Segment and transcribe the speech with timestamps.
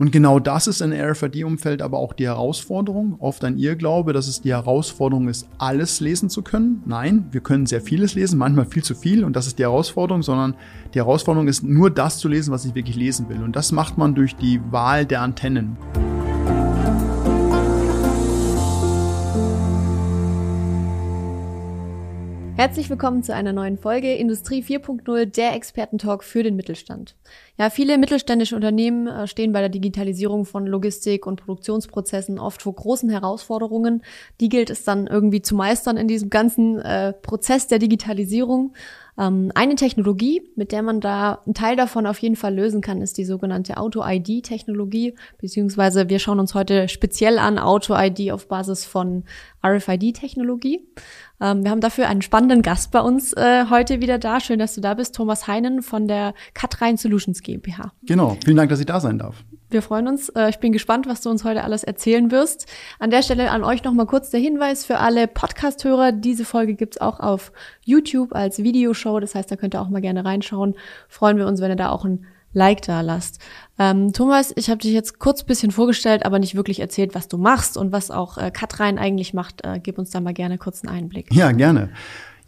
[0.00, 3.16] Und genau das ist in RFID-Umfeld aber auch die Herausforderung.
[3.18, 6.82] Oft ein Irrglaube, dass es die Herausforderung ist, alles lesen zu können.
[6.86, 10.22] Nein, wir können sehr vieles lesen, manchmal viel zu viel und das ist die Herausforderung,
[10.22, 10.54] sondern
[10.94, 13.42] die Herausforderung ist nur das zu lesen, was ich wirklich lesen will.
[13.42, 15.76] Und das macht man durch die Wahl der Antennen.
[22.60, 27.16] Herzlich willkommen zu einer neuen Folge Industrie 4.0, der Expertentalk für den Mittelstand.
[27.56, 32.74] Ja, viele mittelständische Unternehmen äh, stehen bei der Digitalisierung von Logistik und Produktionsprozessen oft vor
[32.74, 34.02] großen Herausforderungen.
[34.40, 38.74] Die gilt es dann irgendwie zu meistern in diesem ganzen äh, Prozess der Digitalisierung.
[39.20, 43.02] Ähm, eine Technologie, mit der man da einen Teil davon auf jeden Fall lösen kann,
[43.02, 49.24] ist die sogenannte Auto-ID-Technologie, beziehungsweise wir schauen uns heute speziell an Auto-ID auf Basis von
[49.62, 50.88] RFID-Technologie.
[51.38, 54.40] Ähm, wir haben dafür einen spannenden Gast bei uns äh, heute wieder da.
[54.40, 57.92] Schön, dass du da bist, Thomas Heinen von der Cutrein Solutions GmbH.
[58.02, 59.44] Genau, vielen Dank, dass ich da sein darf.
[59.70, 60.28] Wir freuen uns.
[60.30, 62.66] Äh, ich bin gespannt, was du uns heute alles erzählen wirst.
[62.98, 66.12] An der Stelle an euch noch mal kurz der Hinweis für alle Podcast-Hörer.
[66.12, 67.52] Diese Folge gibt's auch auf
[67.84, 69.20] YouTube als Videoshow.
[69.20, 70.74] Das heißt, da könnt ihr auch mal gerne reinschauen.
[71.08, 73.40] Freuen wir uns, wenn ihr da auch ein Like da lasst.
[73.78, 77.38] Ähm, Thomas, ich habe dich jetzt kurz bisschen vorgestellt, aber nicht wirklich erzählt, was du
[77.38, 79.64] machst und was auch äh, Katrein eigentlich macht.
[79.64, 81.32] Äh, gib uns da mal gerne kurz einen Einblick.
[81.32, 81.90] Ja, gerne.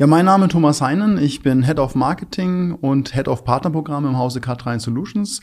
[0.03, 1.17] Ja, mein Name ist Thomas Heinen.
[1.17, 5.43] Ich bin Head of Marketing und Head of Partnerprogramm im Hause Katrein Solutions.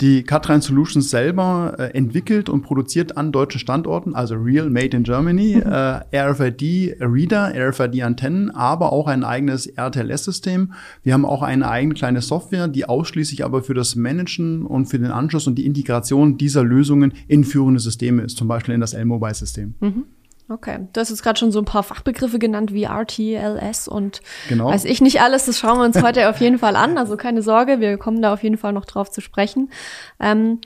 [0.00, 5.02] Die Katrein Solutions selber äh, entwickelt und produziert an deutschen Standorten, also Real Made in
[5.02, 5.70] Germany, mhm.
[5.70, 10.72] äh, RFID Reader, RFID Antennen, aber auch ein eigenes RTLS-System.
[11.02, 14.98] Wir haben auch eine eigene kleine Software, die ausschließlich aber für das Managen und für
[14.98, 18.94] den Anschluss und die Integration dieser Lösungen in führende Systeme ist, zum Beispiel in das
[18.94, 19.74] L-Mobile-System.
[19.80, 20.04] Mhm.
[20.50, 24.66] Okay, du hast jetzt gerade schon so ein paar Fachbegriffe genannt wie RTLS und genau.
[24.66, 25.44] weiß ich nicht alles.
[25.44, 26.96] Das schauen wir uns heute auf jeden Fall an.
[26.96, 29.70] Also keine Sorge, wir kommen da auf jeden Fall noch drauf zu sprechen.
[30.18, 30.60] Ähm,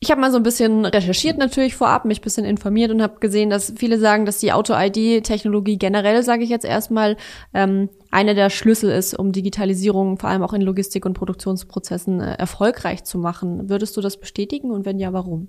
[0.00, 3.18] ich habe mal so ein bisschen recherchiert natürlich vorab, mich ein bisschen informiert und habe
[3.18, 7.16] gesehen, dass viele sagen, dass die Auto-ID-Technologie generell, sage ich jetzt erstmal,
[7.52, 12.34] ähm, einer der Schlüssel ist, um Digitalisierung vor allem auch in Logistik- und Produktionsprozessen äh,
[12.34, 13.68] erfolgreich zu machen.
[13.68, 15.48] Würdest du das bestätigen und wenn ja, warum?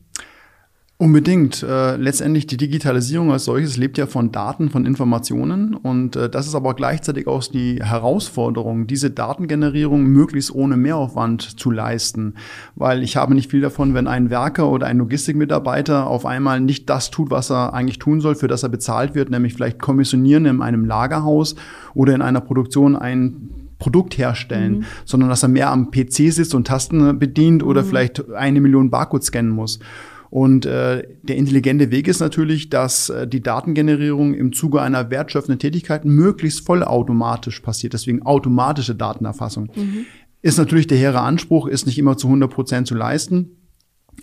[1.01, 1.63] Unbedingt.
[1.63, 6.45] Äh, letztendlich die Digitalisierung als solches lebt ja von Daten, von Informationen und äh, das
[6.45, 12.33] ist aber gleichzeitig auch die Herausforderung, diese Datengenerierung möglichst ohne Mehraufwand zu leisten,
[12.75, 16.89] weil ich habe nicht viel davon, wenn ein Werker oder ein Logistikmitarbeiter auf einmal nicht
[16.89, 20.45] das tut, was er eigentlich tun soll, für das er bezahlt wird, nämlich vielleicht kommissionieren
[20.47, 21.55] in einem Lagerhaus
[21.93, 24.85] oder in einer Produktion ein Produkt herstellen, mhm.
[25.05, 27.87] sondern dass er mehr am PC sitzt und Tasten bedient oder mhm.
[27.87, 29.79] vielleicht eine Million Barcodes scannen muss.
[30.29, 35.59] Und äh, der intelligente Weg ist natürlich, dass äh, die Datengenerierung im Zuge einer wertschöpfenden
[35.59, 37.93] Tätigkeit möglichst vollautomatisch passiert.
[37.93, 39.71] Deswegen automatische Datenerfassung.
[39.75, 40.05] Mhm.
[40.41, 43.55] Ist natürlich der hehre Anspruch, ist nicht immer zu 100 Prozent zu leisten.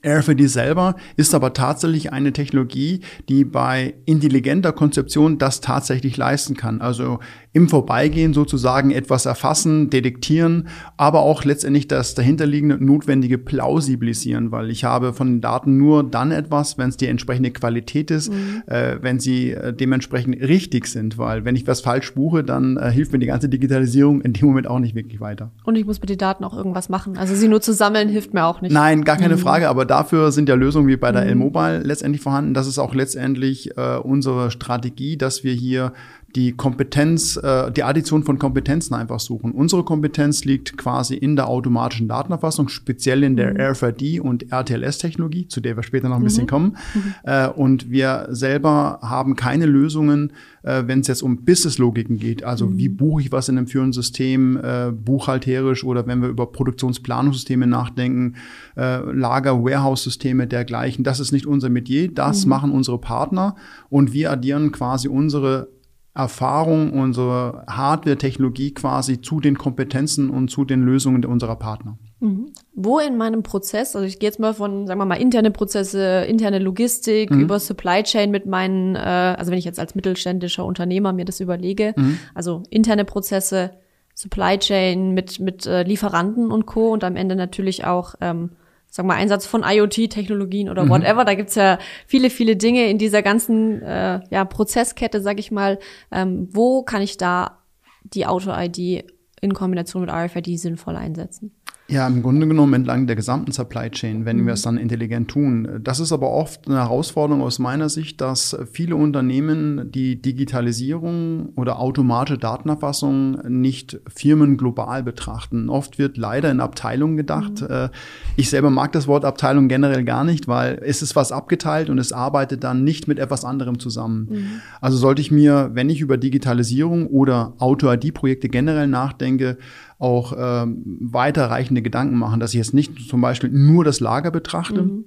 [0.05, 6.81] RFID selber ist aber tatsächlich eine Technologie, die bei intelligenter Konzeption das tatsächlich leisten kann.
[6.81, 7.21] Also
[7.57, 10.69] im Vorbeigehen sozusagen etwas erfassen, detektieren,
[10.99, 16.33] aber auch letztendlich das dahinterliegende notwendige plausibilisieren, weil ich habe von den Daten nur dann
[16.33, 18.63] etwas, wenn es die entsprechende Qualität ist, mhm.
[18.67, 22.91] äh, wenn sie äh, dementsprechend richtig sind, weil wenn ich was falsch buche, dann äh,
[22.91, 25.51] hilft mir die ganze Digitalisierung in dem Moment auch nicht wirklich weiter.
[25.65, 27.17] Und ich muss mit den Daten auch irgendwas machen.
[27.17, 28.73] Also sie nur zu sammeln hilft mir auch nicht.
[28.73, 29.41] Nein, gar keine mhm.
[29.41, 31.29] Frage, aber dafür sind ja Lösungen wie bei der mhm.
[31.31, 32.53] L-Mobile letztendlich vorhanden.
[32.53, 35.95] Das ist auch letztendlich äh, unsere Strategie, dass wir hier
[36.37, 39.53] die Kompetenz, äh, die Addition von Kompetenzen einfach suchen.
[39.53, 43.61] Unsere Kompetenz liegt quasi in der automatischen Datenerfassung, speziell in der mhm.
[43.73, 46.27] RFID und RTLS-Technologie, zu der wir später noch ein mhm.
[46.27, 46.77] bisschen kommen.
[46.95, 47.15] Mhm.
[47.25, 50.33] Äh, und wir selber haben keine Lösungen,
[50.63, 52.45] äh, wenn es jetzt um Business-Logiken geht.
[52.45, 52.77] Also mhm.
[52.77, 57.67] wie buche ich was in einem führenden System, äh, buchhalterisch oder wenn wir über Produktionsplanungssysteme
[57.67, 58.35] nachdenken,
[58.77, 61.03] äh, Lager, Warehouse-Systeme dergleichen.
[61.03, 62.51] Das ist nicht unser Metier, das mhm.
[62.51, 63.57] machen unsere Partner
[63.89, 65.69] und wir addieren quasi unsere
[66.17, 71.99] Erfahrung, unsere Hardware-Technologie quasi zu den Kompetenzen und zu den Lösungen unserer Partner.
[72.21, 72.53] Mhm.
[72.75, 76.25] Wo in meinem Prozess, also ich gehe jetzt mal von, sagen wir mal, interne Prozesse,
[76.27, 77.41] interne Logistik mhm.
[77.41, 81.41] über Supply Chain mit meinen, äh, also wenn ich jetzt als mittelständischer Unternehmer mir das
[81.41, 82.19] überlege, mhm.
[82.35, 83.73] also interne Prozesse,
[84.15, 86.91] Supply Chain mit, mit äh, Lieferanten und Co.
[86.93, 88.53] und am Ende natürlich auch ähm,
[88.97, 90.89] sag mal, Einsatz von IoT-Technologien oder mhm.
[90.89, 91.25] whatever.
[91.27, 95.79] Da gibt's ja viele, viele Dinge in dieser ganzen äh, ja, Prozesskette, sag ich mal.
[96.11, 97.59] Ähm, wo kann ich da
[98.03, 99.05] die Auto-ID
[99.43, 101.55] in Kombination mit RFID sinnvoll einsetzen?
[101.89, 104.47] Ja, im Grunde genommen entlang der gesamten Supply Chain, wenn mhm.
[104.47, 105.79] wir es dann intelligent tun.
[105.85, 111.79] Das ist aber oft eine Herausforderung aus meiner Sicht, dass viele Unternehmen die Digitalisierung oder
[111.79, 115.69] automatische Datenerfassung nicht firmenglobal betrachten.
[115.69, 117.63] Oft wird leider in Abteilungen gedacht.
[117.63, 117.91] Mhm.
[118.35, 121.99] Ich selber mag das Wort Abteilung generell gar nicht, weil es ist was abgeteilt und
[121.99, 124.27] es arbeitet dann nicht mit etwas anderem zusammen.
[124.29, 124.47] Mhm.
[124.81, 129.57] Also sollte ich mir, wenn ich über Digitalisierung oder Auto-ID-Projekte generell nachdenke,
[129.99, 134.83] auch ähm, weiterreichende Gedanken machen, dass ich jetzt nicht zum Beispiel nur das Lager betrachte,
[134.83, 135.05] mhm.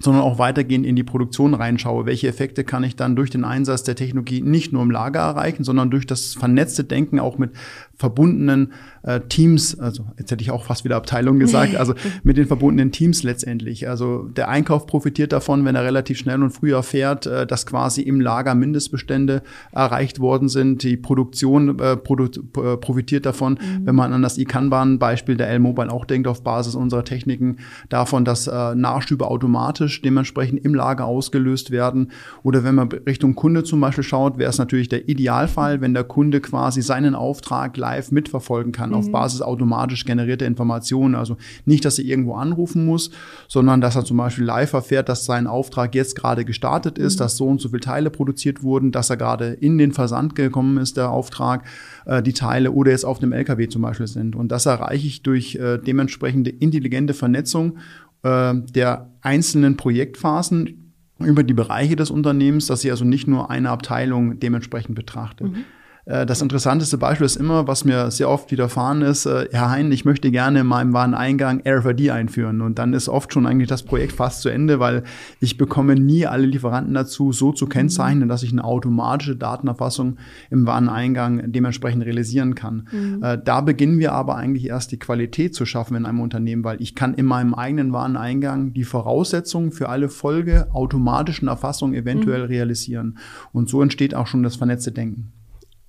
[0.00, 2.04] sondern auch weitergehend in die Produktion reinschaue.
[2.06, 5.62] Welche Effekte kann ich dann durch den Einsatz der Technologie nicht nur im Lager erreichen,
[5.62, 7.52] sondern durch das vernetzte Denken auch mit
[7.96, 12.46] verbundenen äh, Teams, also jetzt hätte ich auch fast wieder Abteilung gesagt, also mit den
[12.46, 13.88] verbundenen Teams letztendlich.
[13.88, 18.02] Also der Einkauf profitiert davon, wenn er relativ schnell und früh erfährt, äh, dass quasi
[18.02, 19.42] im Lager Mindestbestände
[19.72, 20.82] erreicht worden sind.
[20.82, 23.86] Die Produktion äh, produ äh, profitiert davon, mhm.
[23.86, 27.58] wenn man an das iCanban-Beispiel der L-Mobile auch denkt, auf Basis unserer Techniken,
[27.88, 32.10] davon, dass äh, Nachschübe automatisch dementsprechend im Lager ausgelöst werden.
[32.42, 36.04] Oder wenn man Richtung Kunde zum Beispiel schaut, wäre es natürlich der Idealfall, wenn der
[36.04, 38.96] Kunde quasi seinen Auftrag live mitverfolgen kann mhm.
[38.96, 41.14] auf Basis automatisch generierter Informationen.
[41.14, 41.36] Also
[41.66, 43.10] nicht, dass er irgendwo anrufen muss,
[43.46, 47.18] sondern dass er zum Beispiel live erfährt, dass sein Auftrag jetzt gerade gestartet ist, mhm.
[47.18, 50.78] dass so und so viele Teile produziert wurden, dass er gerade in den Versand gekommen
[50.78, 51.64] ist, der Auftrag,
[52.06, 54.34] äh, die Teile oder jetzt auf dem LKW zum Beispiel sind.
[54.34, 57.78] Und das erreiche ich durch äh, dementsprechende intelligente Vernetzung
[58.22, 63.70] äh, der einzelnen Projektphasen über die Bereiche des Unternehmens, dass ich also nicht nur eine
[63.70, 65.44] Abteilung dementsprechend betrachte.
[65.44, 65.64] Mhm.
[66.06, 69.92] Äh, das interessanteste Beispiel ist immer, was mir sehr oft widerfahren ist, äh, Herr Hein,
[69.92, 72.60] ich möchte gerne in meinem Wareneingang RFID einführen.
[72.60, 75.04] Und dann ist oft schon eigentlich das Projekt fast zu Ende, weil
[75.40, 80.18] ich bekomme nie alle Lieferanten dazu, so zu kennzeichnen, dass ich eine automatische Datenerfassung
[80.50, 82.88] im Wareneingang dementsprechend realisieren kann.
[82.92, 83.22] Mhm.
[83.22, 86.80] Äh, da beginnen wir aber eigentlich erst die Qualität zu schaffen in einem Unternehmen, weil
[86.80, 92.48] ich kann in meinem eigenen Wareneingang die Voraussetzungen für alle Folge automatischen Erfassungen eventuell mhm.
[92.48, 93.18] realisieren.
[93.52, 95.32] Und so entsteht auch schon das vernetzte Denken.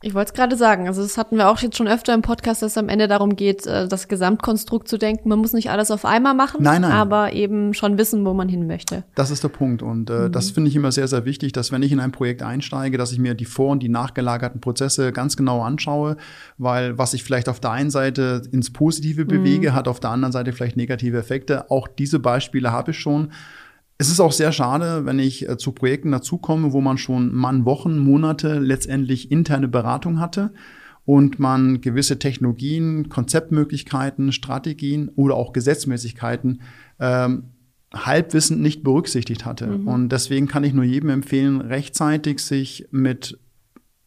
[0.06, 2.62] Ich wollte es gerade sagen, also das hatten wir auch jetzt schon öfter im Podcast,
[2.62, 5.30] dass es am Ende darum geht, äh, das Gesamtkonstrukt zu denken.
[5.30, 6.92] Man muss nicht alles auf einmal machen, nein, nein.
[6.92, 9.04] aber eben schon wissen, wo man hin möchte.
[9.16, 10.31] Das ist der Punkt und äh, mhm.
[10.31, 13.13] das finde ich immer sehr, sehr wichtig, dass wenn ich in ein Projekt einsteige, dass
[13.13, 16.18] ich mir die vor- und die nachgelagerten Prozesse ganz genau anschaue,
[16.60, 19.28] weil was ich vielleicht auf der einen Seite ins Positive mhm.
[19.28, 21.72] bewege, hat auf der anderen Seite vielleicht negative Effekte.
[21.72, 23.31] Auch diese Beispiele habe ich schon.
[23.98, 27.66] Es ist auch sehr schade, wenn ich äh, zu Projekten dazukomme, wo man schon Mann
[27.66, 30.52] Wochen, Monate letztendlich interne Beratung hatte
[31.06, 36.62] und man gewisse Technologien, Konzeptmöglichkeiten, Strategien oder auch Gesetzmäßigkeiten
[37.00, 37.44] ähm,
[37.94, 39.68] halbwissend nicht berücksichtigt hatte.
[39.68, 39.88] Mhm.
[39.88, 43.40] Und deswegen kann ich nur jedem empfehlen, rechtzeitig sich mit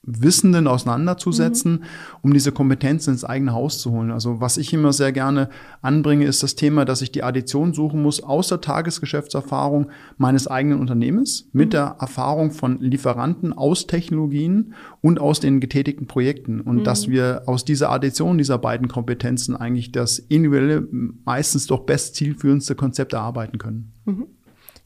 [0.08, 1.82] Wissenden auseinanderzusetzen, mhm.
[2.22, 4.10] um diese Kompetenz ins eigene Haus zu holen.
[4.10, 5.50] Also was ich immer sehr gerne
[5.82, 10.80] anbringe, ist das Thema, dass ich die Addition suchen muss aus der Tagesgeschäftserfahrung meines eigenen
[10.80, 11.70] Unternehmens mit mhm.
[11.70, 16.84] der Erfahrung von Lieferanten aus Technologien und aus den getätigten Projekten und mhm.
[16.84, 20.88] dass wir aus dieser Addition dieser beiden Kompetenzen eigentlich das individuelle,
[21.24, 23.92] meistens doch best zielführendste Konzept erarbeiten können.
[24.06, 24.26] Mhm.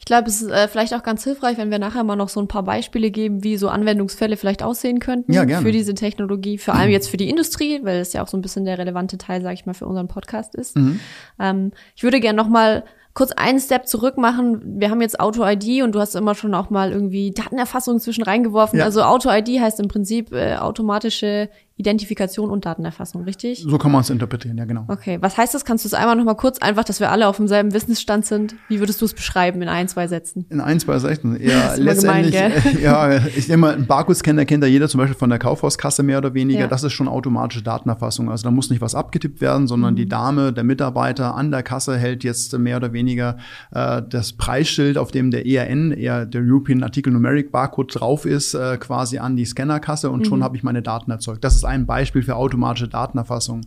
[0.02, 2.40] Ich glaube, es ist äh, vielleicht auch ganz hilfreich, wenn wir nachher mal noch so
[2.40, 5.64] ein paar Beispiele geben, wie so Anwendungsfälle vielleicht aussehen könnten ja, gerne.
[5.64, 8.42] für diese Technologie, vor allem jetzt für die Industrie, weil es ja auch so ein
[8.42, 10.76] bisschen der relevante Teil, sage ich mal, für unseren Podcast ist.
[10.76, 10.98] Mhm.
[11.38, 12.82] Ähm, ich würde gerne noch mal
[13.14, 14.80] kurz einen Step zurück machen.
[14.80, 18.80] Wir haben jetzt Auto-ID und du hast immer schon auch mal irgendwie Datenerfassung zwischen reingeworfen.
[18.80, 18.86] Ja.
[18.86, 21.48] Also Auto-ID heißt im Prinzip äh, automatische
[21.82, 23.64] Identifikation und Datenerfassung, richtig?
[23.66, 24.84] So kann man es interpretieren, ja genau.
[24.86, 25.64] Okay, was heißt das?
[25.64, 28.54] Kannst du es einmal noch mal kurz, einfach, dass wir alle auf demselben Wissensstand sind?
[28.68, 30.46] Wie würdest du es beschreiben in ein, zwei Sätzen?
[30.48, 34.70] In ein, zwei Sätzen, ja, letztendlich, gemein, ja, ich nehme mal, einen Barcode-Scanner kennt ja
[34.70, 36.60] jeder, zum Beispiel von der Kaufhauskasse mehr oder weniger.
[36.60, 36.66] Ja.
[36.68, 38.30] Das ist schon automatische Datenerfassung.
[38.30, 39.96] Also da muss nicht was abgetippt werden, sondern mhm.
[39.96, 43.38] die Dame, der Mitarbeiter an der Kasse hält jetzt mehr oder weniger
[43.72, 48.54] äh, das Preisschild, auf dem der ERN, eher der European Article Numeric Barcode drauf ist,
[48.54, 50.24] äh, quasi an die Scannerkasse und mhm.
[50.24, 51.42] schon habe ich meine Daten erzeugt.
[51.42, 53.62] Das ist ein Beispiel für automatische Datenerfassung.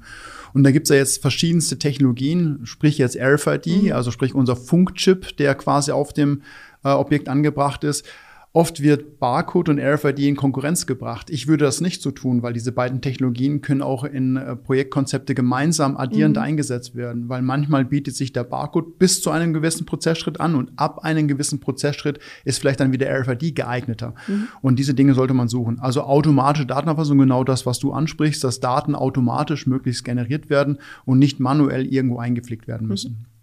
[0.53, 3.91] Und da gibt's ja jetzt verschiedenste Technologien, sprich jetzt RFID, mhm.
[3.91, 6.43] also sprich unser Funkchip, der quasi auf dem
[6.83, 8.05] äh, Objekt angebracht ist.
[8.55, 11.29] Oft wird Barcode und RFID in Konkurrenz gebracht.
[11.29, 15.35] Ich würde das nicht so tun, weil diese beiden Technologien können auch in äh, Projektkonzepte
[15.35, 16.41] gemeinsam addierend mhm.
[16.41, 20.71] eingesetzt werden, weil manchmal bietet sich der Barcode bis zu einem gewissen Prozessschritt an und
[20.77, 24.15] ab einem gewissen Prozessschritt ist vielleicht dann wieder RFID geeigneter.
[24.25, 24.47] Mhm.
[24.61, 25.79] Und diese Dinge sollte man suchen.
[25.79, 31.19] Also automatische Datenerfassung, genau das, was du ansprichst, dass Daten automatisch möglichst generiert werden und
[31.19, 33.17] nicht manuell irgendwo eingepflegt werden müssen.
[33.19, 33.34] Mhm.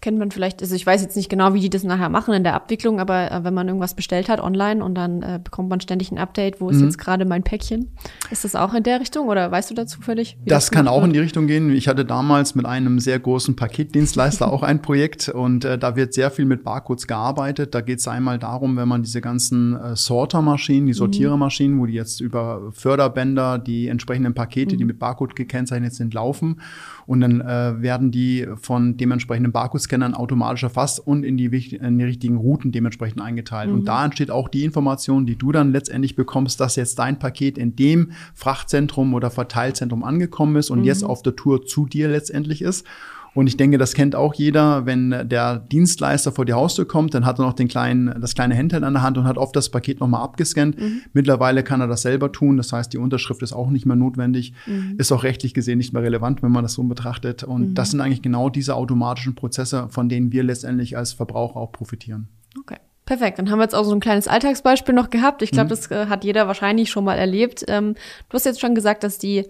[0.00, 2.32] Das kennt man vielleicht, also ich weiß jetzt nicht genau, wie die das nachher machen
[2.32, 5.68] in der Abwicklung, aber äh, wenn man irgendwas bestellt hat online und dann äh, bekommt
[5.68, 6.84] man ständig ein Update, wo ist mhm.
[6.84, 7.90] jetzt gerade mein Päckchen?
[8.30, 10.38] Ist das auch in der Richtung oder weißt du dazu völlig?
[10.46, 11.08] Das, das kann auch wird?
[11.08, 11.70] in die Richtung gehen.
[11.70, 16.14] Ich hatte damals mit einem sehr großen Paketdienstleister auch ein Projekt und äh, da wird
[16.14, 17.74] sehr viel mit Barcodes gearbeitet.
[17.74, 20.96] Da geht es einmal darum, wenn man diese ganzen äh, Sortermaschinen, die mhm.
[20.96, 24.78] Sortierermaschinen, wo die jetzt über Förderbänder die entsprechenden Pakete, mhm.
[24.78, 26.62] die mit Barcode gekennzeichnet sind, laufen
[27.06, 32.04] und dann äh, werden die von dementsprechenden Barcode-Scannern automatisch erfasst und in die, in die
[32.04, 33.68] richtigen Routen dementsprechend eingeteilt.
[33.70, 33.74] Mhm.
[33.76, 37.58] Und da entsteht auch die Information, die du dann letztendlich bekommst, dass jetzt dein Paket
[37.58, 40.84] in dem Frachtzentrum oder Verteilzentrum angekommen ist und mhm.
[40.84, 42.86] jetzt auf der Tour zu dir letztendlich ist.
[43.34, 47.24] Und ich denke, das kennt auch jeder, wenn der Dienstleister vor die Haustür kommt, dann
[47.24, 49.68] hat er noch den kleinen, das kleine Handheld an der Hand und hat oft das
[49.68, 50.80] Paket nochmal abgescannt.
[50.80, 51.02] Mhm.
[51.12, 52.56] Mittlerweile kann er das selber tun.
[52.56, 54.96] Das heißt, die Unterschrift ist auch nicht mehr notwendig, mhm.
[54.98, 57.44] ist auch rechtlich gesehen nicht mehr relevant, wenn man das so betrachtet.
[57.44, 57.74] Und mhm.
[57.74, 62.28] das sind eigentlich genau diese automatischen Prozesse, von denen wir letztendlich als Verbraucher auch profitieren.
[62.58, 62.76] Okay.
[63.06, 65.42] Perfekt, dann haben wir jetzt auch so ein kleines Alltagsbeispiel noch gehabt.
[65.42, 65.70] Ich glaube, mhm.
[65.70, 67.64] das äh, hat jeder wahrscheinlich schon mal erlebt.
[67.66, 67.94] Ähm,
[68.28, 69.46] du hast jetzt schon gesagt, dass die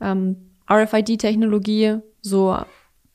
[0.00, 0.36] ähm,
[0.70, 2.56] RFID-Technologie so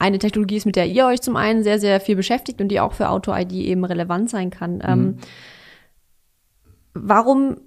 [0.02, 2.80] eine Technologie ist, mit der ihr euch zum einen sehr, sehr viel beschäftigt und die
[2.80, 4.82] auch für Auto-ID eben relevant sein kann.
[4.84, 5.06] Ähm, mhm.
[5.06, 5.18] Ähm,
[6.94, 7.58] warum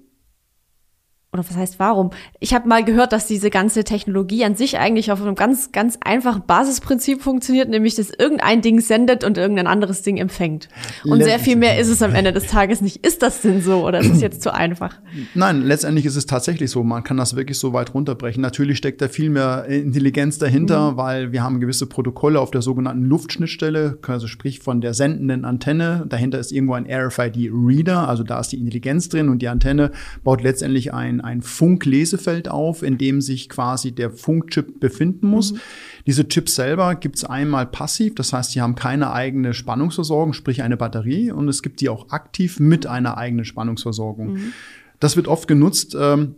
[1.35, 2.11] oder was heißt warum?
[2.39, 5.97] Ich habe mal gehört, dass diese ganze Technologie an sich eigentlich auf einem ganz, ganz
[6.03, 10.69] einfachen Basisprinzip funktioniert, nämlich dass irgendein Ding sendet und irgendein anderes Ding empfängt.
[11.03, 13.05] Und sehr viel mehr ist es am Ende des Tages nicht.
[13.05, 14.99] Ist das denn so oder ist es jetzt zu einfach?
[15.33, 16.83] Nein, letztendlich ist es tatsächlich so.
[16.83, 18.41] Man kann das wirklich so weit runterbrechen.
[18.41, 20.97] Natürlich steckt da viel mehr Intelligenz dahinter, mhm.
[20.97, 26.05] weil wir haben gewisse Protokolle auf der sogenannten Luftschnittstelle, also sprich von der sendenden Antenne.
[26.07, 29.91] Dahinter ist irgendwo ein RFID-Reader, also da ist die Intelligenz drin und die Antenne
[30.23, 35.53] baut letztendlich ein ein Funklesefeld auf, in dem sich quasi der Funkchip befinden muss.
[35.53, 35.59] Mhm.
[36.05, 40.61] Diese Chips selber gibt es einmal passiv, das heißt, sie haben keine eigene Spannungsversorgung, sprich
[40.61, 44.33] eine Batterie, und es gibt die auch aktiv mit einer eigenen Spannungsversorgung.
[44.33, 44.53] Mhm.
[44.99, 45.95] Das wird oft genutzt.
[45.99, 46.35] Ähm,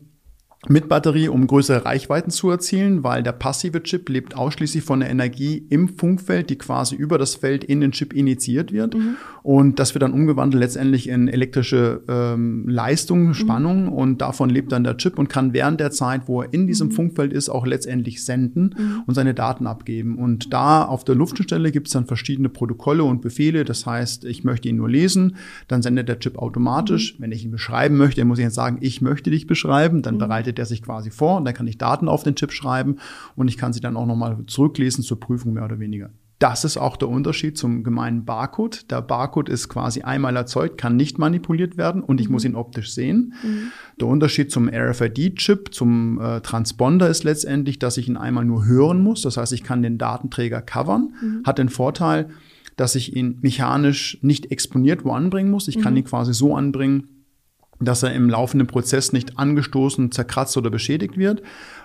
[0.68, 5.10] mit Batterie, um größere Reichweiten zu erzielen, weil der passive Chip lebt ausschließlich von der
[5.10, 8.96] Energie im Funkfeld, die quasi über das Feld in den Chip initiiert wird.
[8.96, 9.18] Mhm.
[9.44, 13.34] Und das wird dann umgewandelt letztendlich in elektrische ähm, Leistung, mhm.
[13.34, 13.94] Spannung mhm.
[13.94, 16.88] und davon lebt dann der Chip und kann während der Zeit, wo er in diesem
[16.88, 16.94] mhm.
[16.94, 19.04] Funkfeld ist, auch letztendlich senden mhm.
[19.06, 20.18] und seine Daten abgeben.
[20.18, 23.64] Und da auf der Luftstelle gibt es dann verschiedene Protokolle und Befehle.
[23.64, 25.38] Das heißt, ich möchte ihn nur lesen,
[25.68, 27.18] dann sendet der Chip automatisch.
[27.18, 27.24] Mhm.
[27.24, 30.47] Wenn ich ihn beschreiben möchte, muss ich jetzt sagen, ich möchte dich beschreiben, dann bereitet
[30.56, 32.98] er sich quasi vor und dann kann ich Daten auf den Chip schreiben
[33.36, 36.10] und ich kann sie dann auch nochmal zurücklesen zur Prüfung mehr oder weniger.
[36.40, 38.92] Das ist auch der Unterschied zum gemeinen Barcode.
[38.92, 42.34] Der Barcode ist quasi einmal erzeugt, kann nicht manipuliert werden und ich mhm.
[42.34, 43.34] muss ihn optisch sehen.
[43.42, 43.72] Mhm.
[44.00, 49.02] Der Unterschied zum RFID-Chip, zum äh, Transponder ist letztendlich, dass ich ihn einmal nur hören
[49.02, 49.24] muss.
[49.24, 51.14] Das heißt, ich kann den Datenträger covern.
[51.20, 51.42] Mhm.
[51.44, 52.30] Hat den Vorteil,
[52.76, 55.68] dass ich ihn mechanisch nicht exponiert wo anbringen muss.
[55.68, 55.98] Ich kann mhm.
[55.98, 57.17] ihn quasi so anbringen,
[57.80, 61.42] dass er im laufenden Prozess nicht angestoßen, zerkratzt oder beschädigt wird.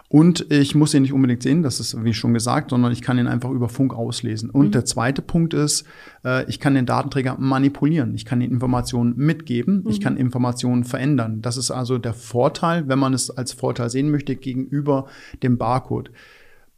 [0.08, 3.16] Und ich muss ihn nicht unbedingt sehen, das ist wie schon gesagt, sondern ich kann
[3.16, 4.50] ihn einfach über Funk auslesen.
[4.50, 4.70] Und mhm.
[4.72, 5.86] der zweite Punkt ist,
[6.22, 8.14] äh, ich kann den Datenträger manipulieren.
[8.14, 9.84] Ich kann ihn Informationen mitgeben.
[9.84, 9.90] Mhm.
[9.90, 11.40] Ich kann Informationen verändern.
[11.40, 15.06] Das ist also der Vorteil, wenn man es als Vorteil sehen möchte, gegenüber
[15.42, 16.10] dem Barcode.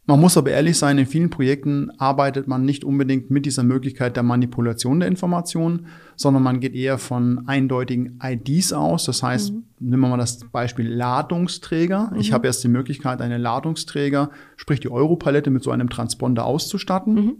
[0.07, 4.15] Man muss aber ehrlich sein, in vielen Projekten arbeitet man nicht unbedingt mit dieser Möglichkeit
[4.15, 9.05] der Manipulation der Informationen, sondern man geht eher von eindeutigen IDs aus.
[9.05, 9.63] Das heißt, mhm.
[9.79, 12.11] nehmen wir mal das Beispiel Ladungsträger.
[12.13, 12.19] Mhm.
[12.19, 17.15] Ich habe erst die Möglichkeit, einen Ladungsträger, sprich die Europalette, mit so einem Transponder auszustatten.
[17.15, 17.33] Mhm.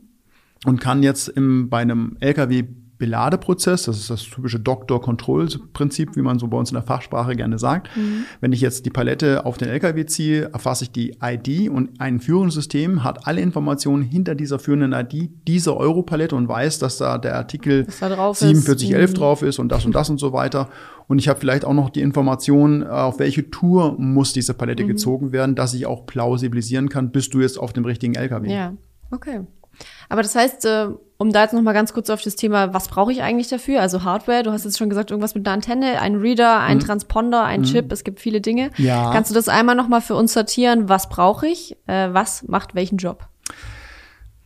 [0.65, 2.63] Und kann jetzt im, bei einem LKW
[2.97, 7.59] Beladeprozess, das ist das typische Doctor-Control-Prinzip, wie man so bei uns in der Fachsprache gerne
[7.59, 7.95] sagt.
[7.95, 8.25] Mhm.
[8.39, 12.19] Wenn ich jetzt die Palette auf den LKW ziehe, erfasse ich die ID und ein
[12.19, 17.35] Führungssystem hat alle Informationen hinter dieser führenden ID dieser Europalette und weiß, dass da der
[17.35, 19.13] Artikel da 4711 mhm.
[19.15, 20.69] drauf ist und das und das und so weiter.
[21.07, 24.83] Und ich habe vielleicht auch noch die Information, äh, auf welche Tour muss diese Palette
[24.83, 24.87] mhm.
[24.87, 28.51] gezogen werden, dass ich auch plausibilisieren kann, bist du jetzt auf dem richtigen LKW.
[28.51, 28.73] Ja,
[29.11, 29.41] okay.
[30.09, 32.87] Aber das heißt, äh, um da jetzt noch mal ganz kurz auf das Thema, was
[32.87, 33.81] brauche ich eigentlich dafür?
[33.81, 36.81] Also Hardware, du hast jetzt schon gesagt, irgendwas mit einer Antenne, ein Reader, ein mhm.
[36.81, 37.65] Transponder, ein mhm.
[37.65, 38.71] Chip, es gibt viele Dinge.
[38.77, 39.11] Ja.
[39.11, 40.89] Kannst du das einmal noch mal für uns sortieren?
[40.89, 41.77] Was brauche ich?
[41.87, 43.27] Äh, was macht welchen Job?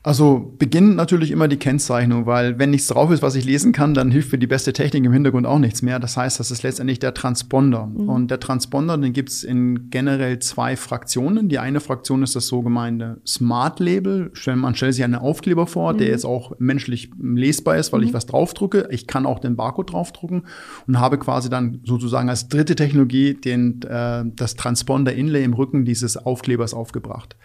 [0.02, 3.94] Also beginnt natürlich immer die Kennzeichnung, weil wenn nichts drauf ist, was ich lesen kann,
[3.94, 6.00] dann hilft mir die beste Technik im Hintergrund auch nichts mehr.
[6.00, 7.88] Das heißt, das ist letztendlich der Transponder.
[7.88, 8.08] Mhm.
[8.08, 11.50] Und der Transponder, den gibt es in generell zwei Fraktionen.
[11.50, 14.32] Die eine Fraktion ist das sogenannte Smart Label.
[14.46, 15.98] Man stellt sich einen Aufkleber vor, mhm.
[15.98, 18.08] der jetzt auch menschlich lesbar ist, weil mhm.
[18.08, 18.88] ich was draufdrucke.
[18.92, 20.44] Ich kann auch den Barcode draufdrucken
[20.88, 26.16] und habe quasi dann sozusagen als dritte Technologie den, äh, das Transponder-Inlay im Rücken dieses
[26.16, 27.36] Aufklebers aufgebracht.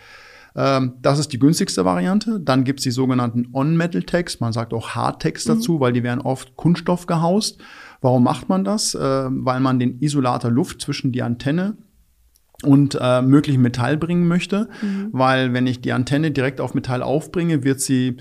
[0.57, 2.41] Ähm, das ist die günstigste Variante.
[2.41, 5.55] Dann gibt es die sogenannten On-Metal-Tags, man sagt auch Hard-Tags mhm.
[5.55, 7.59] dazu, weil die werden oft Kunststoff gehaust.
[8.01, 8.95] Warum macht man das?
[8.95, 11.77] Äh, weil man den Isolator Luft zwischen die Antenne
[12.63, 15.09] und äh, möglichen Metall bringen möchte, mhm.
[15.13, 18.17] weil wenn ich die Antenne direkt auf Metall aufbringe, wird sie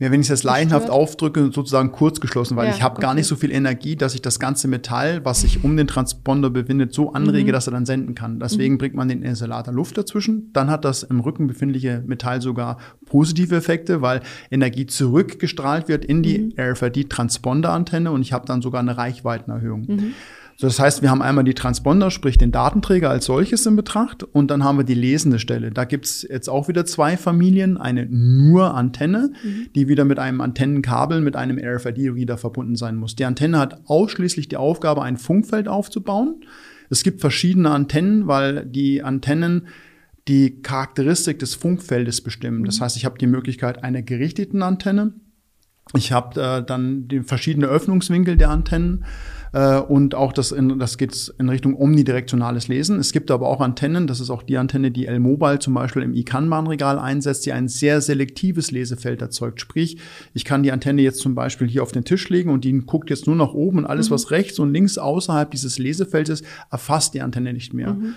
[0.00, 3.02] ja, wenn ich es jetzt laienhaft aufdrücke, sozusagen kurz geschlossen, weil ja, ich habe okay.
[3.02, 6.50] gar nicht so viel Energie, dass ich das ganze Metall, was sich um den Transponder
[6.50, 7.52] befindet, so anrege, mhm.
[7.52, 8.38] dass er dann senden kann.
[8.38, 8.78] Deswegen mhm.
[8.78, 10.52] bringt man den Insulator Luft dazwischen.
[10.52, 14.20] Dann hat das im Rücken befindliche Metall sogar positive Effekte, weil
[14.52, 16.52] Energie zurückgestrahlt wird in die mhm.
[16.56, 20.14] RFID-Transponder-Antenne und ich habe dann sogar eine Reichweitenerhöhung.
[20.60, 24.24] So, das heißt, wir haben einmal die Transponder, sprich den Datenträger als solches in Betracht
[24.24, 25.70] und dann haben wir die lesende Stelle.
[25.70, 27.76] Da gibt's jetzt auch wieder zwei Familien.
[27.76, 29.68] Eine nur Antenne, mhm.
[29.76, 33.14] die wieder mit einem Antennenkabel mit einem RFID-Reader verbunden sein muss.
[33.14, 36.40] Die Antenne hat ausschließlich die Aufgabe, ein Funkfeld aufzubauen.
[36.90, 39.68] Es gibt verschiedene Antennen, weil die Antennen
[40.26, 42.64] die Charakteristik des Funkfeldes bestimmen.
[42.64, 42.84] Das mhm.
[42.84, 45.12] heißt, ich habe die Möglichkeit einer gerichteten Antenne.
[45.96, 49.04] Ich habe äh, dann die verschiedenen Öffnungswinkel der Antennen.
[49.52, 52.98] Äh, und auch das, in, das geht in Richtung omnidirektionales Lesen.
[52.98, 56.14] Es gibt aber auch Antennen, das ist auch die Antenne, die L-Mobile zum Beispiel im
[56.14, 59.60] iCanban-Regal einsetzt, die ein sehr selektives Lesefeld erzeugt.
[59.60, 59.98] Sprich,
[60.34, 63.10] ich kann die Antenne jetzt zum Beispiel hier auf den Tisch legen und die guckt
[63.10, 64.14] jetzt nur nach oben und alles, mhm.
[64.14, 67.94] was rechts und links außerhalb dieses Lesefeldes erfasst die Antenne nicht mehr.
[67.94, 68.14] Mhm.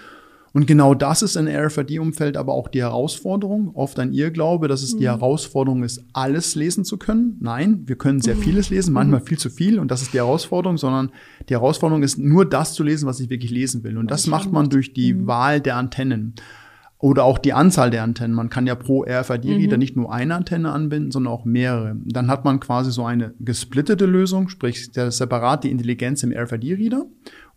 [0.54, 3.72] Und genau das ist in RFID-Umfeld aber auch die Herausforderung.
[3.74, 5.00] Oft ein Irrglaube, dass es mhm.
[5.00, 7.38] die Herausforderung ist, alles lesen zu können.
[7.40, 8.42] Nein, wir können sehr mhm.
[8.42, 9.26] vieles lesen, manchmal mhm.
[9.26, 11.12] viel zu viel und das ist die Herausforderung, sondern
[11.48, 13.98] die Herausforderung ist nur das zu lesen, was ich wirklich lesen will.
[13.98, 15.28] Und das macht man durch die mhm.
[15.28, 16.34] Wahl der Antennen.
[16.98, 18.36] Oder auch die Anzahl der Antennen.
[18.36, 19.80] Man kann ja pro RFID-Reader mhm.
[19.80, 21.96] nicht nur eine Antenne anbinden, sondern auch mehrere.
[22.06, 27.06] Dann hat man quasi so eine gesplittete Lösung, sprich separat die Intelligenz im RFID-Reader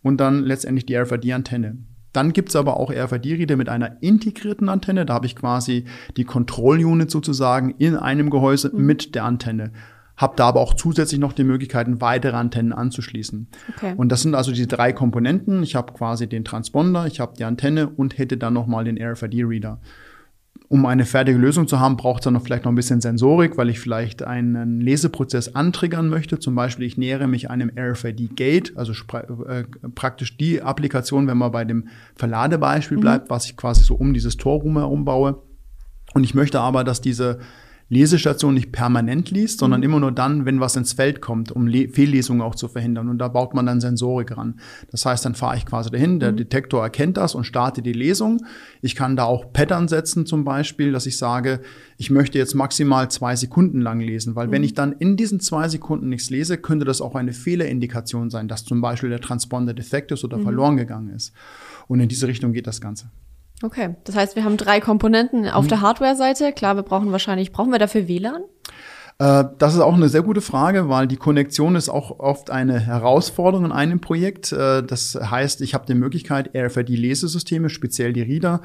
[0.01, 1.77] und dann letztendlich die RFID-Antenne.
[2.15, 5.05] Dann gibt's aber auch RFID-Reader mit einer integrierten Antenne.
[5.05, 8.85] Da habe ich quasi die Control-Unit sozusagen in einem Gehäuse mhm.
[8.85, 9.71] mit der Antenne.
[10.15, 13.47] Hab da aber auch zusätzlich noch die Möglichkeiten, weitere Antennen anzuschließen.
[13.75, 13.93] Okay.
[13.97, 15.61] Und das sind also diese drei Komponenten.
[15.61, 19.81] Ich habe quasi den Transponder, ich habe die Antenne und hätte dann nochmal den RFID-Reader
[20.67, 23.57] um eine fertige Lösung zu haben, braucht es dann noch vielleicht noch ein bisschen Sensorik,
[23.57, 26.39] weil ich vielleicht einen Leseprozess antriggern möchte.
[26.39, 31.65] Zum Beispiel, ich nähere mich einem RFID-Gate, also äh, praktisch die Applikation, wenn man bei
[31.65, 33.01] dem Verladebeispiel mhm.
[33.01, 35.41] bleibt, was ich quasi so um dieses Tor herum baue.
[36.13, 37.39] Und ich möchte aber, dass diese
[37.87, 39.85] Lesestation nicht permanent liest, sondern mhm.
[39.85, 43.09] immer nur dann, wenn was ins Feld kommt, um Le Fehllesungen auch zu verhindern.
[43.09, 44.59] Und da baut man dann Sensorik ran.
[44.89, 46.37] Das heißt, dann fahre ich quasi dahin, der mhm.
[46.37, 48.43] Detektor erkennt das und startet die Lesung.
[48.81, 51.61] Ich kann da auch Pattern setzen zum Beispiel, dass ich sage,
[51.97, 54.51] ich möchte jetzt maximal zwei Sekunden lang lesen, weil mhm.
[54.51, 58.47] wenn ich dann in diesen zwei Sekunden nichts lese, könnte das auch eine Fehlerindikation sein,
[58.47, 60.43] dass zum Beispiel der Transponder defekt ist oder mhm.
[60.43, 61.33] verloren gegangen ist.
[61.87, 63.11] Und in diese Richtung geht das Ganze.
[63.63, 65.69] Okay, das heißt, wir haben drei Komponenten auf mhm.
[65.69, 66.51] der Hardware-Seite.
[66.51, 68.43] Klar, wir brauchen wahrscheinlich, brauchen wir dafür WLAN?
[69.17, 72.79] Äh, das ist auch eine sehr gute Frage, weil die Konnektion ist auch oft eine
[72.79, 74.51] Herausforderung in einem Projekt.
[74.51, 78.61] Äh, das heißt, ich habe die Möglichkeit, RFID-Lesesysteme, speziell die Reader,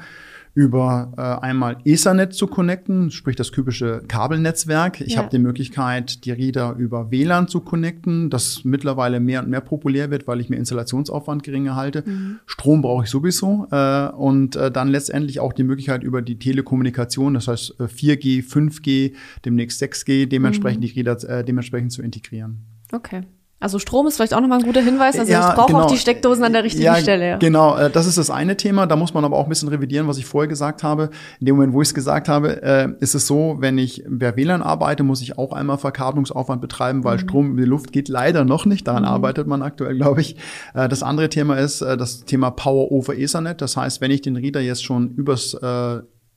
[0.53, 4.99] über äh, einmal Ethernet zu connecten, sprich das typische Kabelnetzwerk.
[4.99, 5.19] Ich ja.
[5.19, 10.11] habe die Möglichkeit, die Reader über WLAN zu connecten, das mittlerweile mehr und mehr populär
[10.11, 12.03] wird, weil ich mir Installationsaufwand geringer halte.
[12.05, 12.39] Mhm.
[12.45, 17.33] Strom brauche ich sowieso äh, und äh, dann letztendlich auch die Möglichkeit über die Telekommunikation,
[17.33, 19.13] das heißt 4G, äh, 5G,
[19.45, 20.87] demnächst 6G, dementsprechend mhm.
[20.87, 22.65] die Reader äh, dementsprechend zu integrieren.
[22.91, 23.23] Okay.
[23.61, 25.17] Also Strom ist vielleicht auch nochmal ein guter Hinweis.
[25.19, 25.83] Also ja, ich brauche genau.
[25.83, 27.29] auch die Steckdosen an der richtigen ja, Stelle.
[27.29, 27.37] Ja.
[27.37, 28.87] Genau, äh, das ist das eine Thema.
[28.87, 31.11] Da muss man aber auch ein bisschen revidieren, was ich vorher gesagt habe.
[31.39, 34.35] In dem Moment, wo ich es gesagt habe, äh, ist es so, wenn ich per
[34.35, 37.21] WLAN arbeite, muss ich auch einmal Verkabelungsaufwand betreiben, weil mhm.
[37.21, 38.87] Strom in die Luft geht leider noch nicht.
[38.87, 39.09] Daran mhm.
[39.09, 40.37] arbeitet man aktuell, glaube ich.
[40.73, 43.61] Äh, das andere Thema ist das Thema Power over Ethernet.
[43.61, 45.55] Das heißt, wenn ich den Reader jetzt schon übers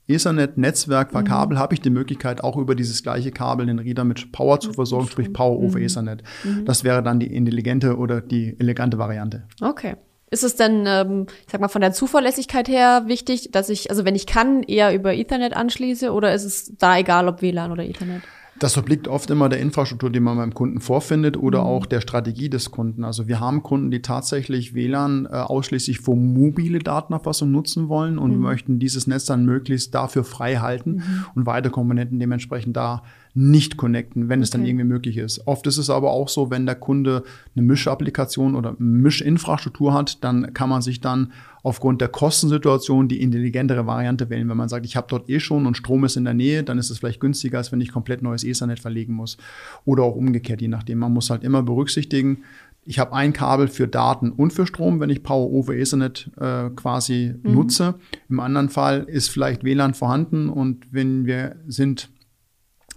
[0.07, 1.27] Ethernet-Netzwerk per mhm.
[1.27, 4.73] Kabel habe ich die Möglichkeit, auch über dieses gleiche Kabel den Reader mit Power zu
[4.73, 5.85] versorgen, sprich Power over mhm.
[5.85, 6.23] Ethernet.
[6.45, 6.65] Mhm.
[6.65, 9.45] Das wäre dann die intelligente oder die elegante Variante.
[9.61, 9.97] Okay.
[10.31, 14.05] Ist es denn, ähm, ich sag mal, von der Zuverlässigkeit her wichtig, dass ich, also
[14.05, 17.85] wenn ich kann, eher über Ethernet anschließe oder ist es da egal, ob WLAN oder
[17.85, 18.23] Ethernet?
[18.61, 21.67] Das obliegt oft immer der Infrastruktur, die man beim Kunden vorfindet oder mhm.
[21.67, 23.05] auch der Strategie des Kunden.
[23.05, 28.37] Also wir haben Kunden, die tatsächlich WLAN äh, ausschließlich für mobile Datenerfassung nutzen wollen und
[28.37, 28.43] mhm.
[28.43, 31.25] möchten dieses Netz dann möglichst dafür frei halten mhm.
[31.35, 33.03] und weitere Komponenten dementsprechend da
[33.37, 34.45] nicht connecten, wenn okay.
[34.45, 35.45] es dann irgendwie möglich ist.
[35.47, 37.25] Oft ist es aber auch so, wenn der Kunde
[37.57, 41.33] eine Mischapplikation oder Mischinfrastruktur hat, dann kann man sich dann
[41.65, 44.49] aufgrund der Kostensituation die intelligentere Variante wählen.
[44.49, 46.79] Wenn man sagt, ich habe dort eh schon und Strom ist in der Nähe, dann
[46.79, 49.37] ist es vielleicht günstiger, als wenn ich komplett neues Ethernet verlegen muss.
[49.85, 50.99] Oder auch umgekehrt, je nachdem.
[50.99, 52.45] Man muss halt immer berücksichtigen,
[52.87, 56.69] ich habe ein Kabel für Daten und für Strom, wenn ich Power over Ethernet äh,
[56.71, 57.53] quasi mhm.
[57.53, 57.95] nutze.
[58.29, 62.11] Im anderen Fall ist vielleicht WLAN vorhanden und wenn wir sind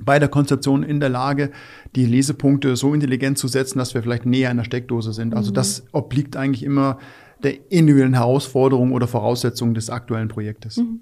[0.01, 1.51] bei der Konzeption in der Lage,
[1.95, 5.35] die Lesepunkte so intelligent zu setzen, dass wir vielleicht näher an der Steckdose sind.
[5.35, 5.55] Also mhm.
[5.55, 6.99] das obliegt eigentlich immer
[7.43, 10.77] der individuellen Herausforderung oder Voraussetzungen des aktuellen Projektes.
[10.77, 11.01] Mhm.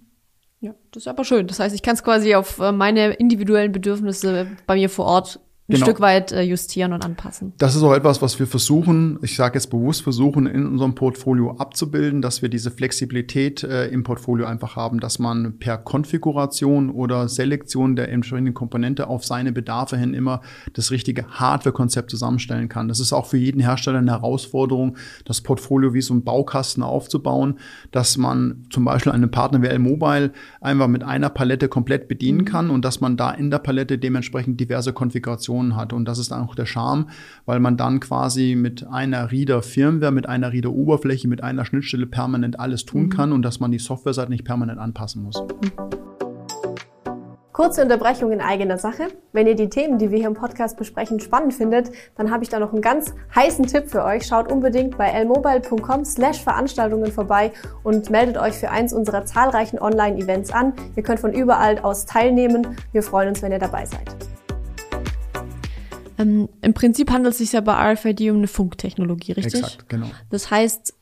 [0.62, 1.48] Ja, das ist aber schön.
[1.48, 5.40] Das heißt, ich kann es quasi auf äh, meine individuellen Bedürfnisse bei mir vor Ort
[5.68, 5.86] ein genau.
[5.88, 7.54] Stück weit äh, justieren und anpassen.
[7.58, 11.56] Das ist auch etwas, was wir versuchen, ich sage jetzt bewusst versuchen, in unserem Portfolio
[11.58, 17.28] abzubilden, dass wir diese Flexibilität äh, im Portfolio einfach haben, dass man per Konfiguration oder
[17.28, 20.42] Selektion der entsprechenden Komponente auf seine Bedarfe hin immer
[20.74, 22.88] das richtige Hardware-Konzept zusammenstellen kann.
[22.88, 27.58] Das ist auch für jeden Hersteller eine Herausforderung, das Portfolio wie so ein Baukasten aufzubauen,
[27.90, 32.46] dass man zum Beispiel einen Partner wie L-Mobile einfach mit einer Palette komplett bedienen mhm.
[32.46, 35.94] kann und dass man da in der Palette dementsprechend diverse Konfigurationen Funktionen hat.
[35.94, 37.10] Und das ist dann auch der Charme,
[37.46, 42.86] weil man dann quasi mit einer Reader-Firmware, mit einer Reader-Oberfläche, mit einer Schnittstelle permanent alles
[42.86, 43.10] tun mhm.
[43.10, 45.42] kann und dass man die Softwareseite nicht permanent anpassen muss.
[47.54, 49.08] Kurze Unterbrechung in eigener Sache.
[49.32, 52.50] Wenn ihr die Themen, die wir hier im Podcast besprechen, spannend findet, dann habe ich
[52.50, 54.26] da noch einen ganz heißen Tipp für euch.
[54.26, 60.52] Schaut unbedingt bei lmobile.com slash Veranstaltungen vorbei und meldet euch für eins unserer zahlreichen Online-Events
[60.52, 60.74] an.
[60.98, 62.76] Ihr könnt von überall aus teilnehmen.
[62.92, 64.14] Wir freuen uns, wenn ihr dabei seid.
[66.18, 69.62] Ähm, Im Prinzip handelt es sich ja bei RFID um eine Funktechnologie, richtig?
[69.62, 70.08] Exakt, genau.
[70.30, 70.94] Das heißt,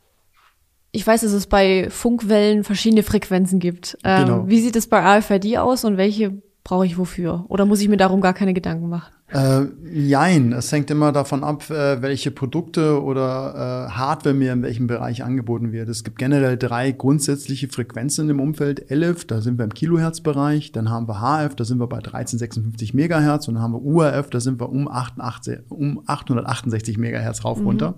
[0.91, 3.97] ich weiß, dass es bei Funkwellen verschiedene Frequenzen gibt.
[4.03, 4.47] Ähm, genau.
[4.47, 7.45] Wie sieht es bei RFID aus und welche brauche ich wofür?
[7.49, 9.11] Oder muss ich mir darum gar keine Gedanken machen?
[9.33, 14.61] Äh, jein, es hängt immer davon ab, äh, welche Produkte oder äh, Hardware mir in
[14.61, 15.89] welchem Bereich angeboten wird.
[15.89, 18.91] Es gibt generell drei grundsätzliche Frequenzen im Umfeld.
[18.91, 22.93] LF, da sind wir im Kilohertz-Bereich, dann haben wir HF, da sind wir bei 1356
[22.93, 27.59] Megahertz und dann haben wir URF, da sind wir um, 88, um 868 Megahertz rauf
[27.59, 27.65] mhm.
[27.65, 27.95] runter.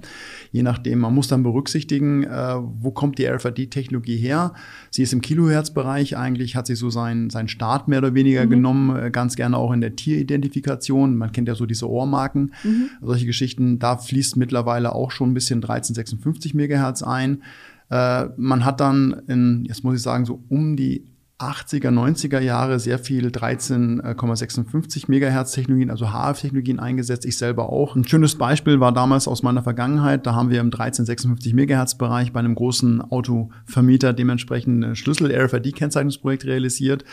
[0.53, 4.53] Je nachdem, man muss dann berücksichtigen, äh, wo kommt die RFID-Technologie her.
[4.89, 8.49] Sie ist im Kilohertz-Bereich eigentlich, hat sie so seinen, seinen Start mehr oder weniger mhm.
[8.49, 12.89] genommen, äh, ganz gerne auch in der Tieridentifikation man kennt ja so diese Ohrmarken, mhm.
[13.01, 13.79] solche Geschichten.
[13.79, 17.41] Da fließt mittlerweile auch schon ein bisschen 1356 Megahertz ein.
[17.89, 21.05] Äh, man hat dann in, jetzt muss ich sagen, so um die
[21.39, 27.25] 80er, 90er Jahre sehr viel 13,56 Megahertz Technologien, also HF-Technologien eingesetzt.
[27.25, 27.95] Ich selber auch.
[27.95, 30.25] Ein schönes Beispiel war damals aus meiner Vergangenheit.
[30.25, 37.03] Da haben wir im 1356 Megahertz Bereich bei einem großen Autovermieter dementsprechend ein Schlüssel-RFID-Kennzeichnungsprojekt realisiert.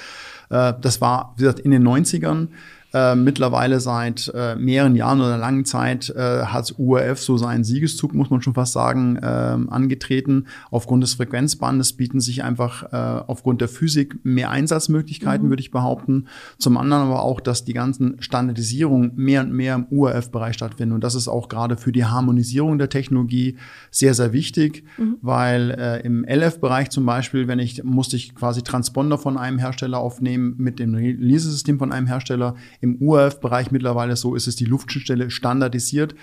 [0.50, 2.48] Äh, das war, wie gesagt, in den 90ern.
[2.94, 8.12] Äh, mittlerweile seit äh, mehreren Jahren oder langen Zeit äh, hat URF so seinen Siegeszug,
[8.14, 10.46] muss man schon fast sagen, äh, angetreten.
[10.70, 15.50] Aufgrund des Frequenzbandes bieten sich einfach äh, aufgrund der Physik mehr Einsatzmöglichkeiten, mhm.
[15.50, 16.26] würde ich behaupten.
[16.58, 20.94] Zum anderen aber auch, dass die ganzen Standardisierungen mehr und mehr im URF-Bereich stattfinden.
[20.94, 23.56] Und das ist auch gerade für die Harmonisierung der Technologie
[23.90, 25.16] sehr, sehr wichtig, mhm.
[25.22, 29.98] weil äh, im LF-Bereich zum Beispiel, wenn ich, musste ich quasi Transponder von einem Hersteller
[29.98, 32.54] aufnehmen mit dem Release-System von einem Hersteller.
[32.82, 36.16] Im URF-Bereich mittlerweile so ist es die Luftschnittstelle standardisiert.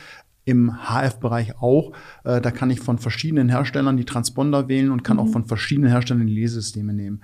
[0.44, 1.94] Im HF-Bereich auch.
[2.26, 5.24] Äh, da kann ich von verschiedenen Herstellern die Transponder wählen und kann mhm.
[5.24, 7.22] auch von verschiedenen Herstellern die Lesesysteme nehmen.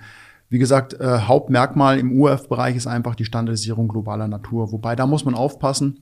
[0.48, 4.72] Wie gesagt, äh, Hauptmerkmal im URF-Bereich ist einfach die Standardisierung globaler Natur.
[4.72, 6.00] Wobei da muss man aufpassen.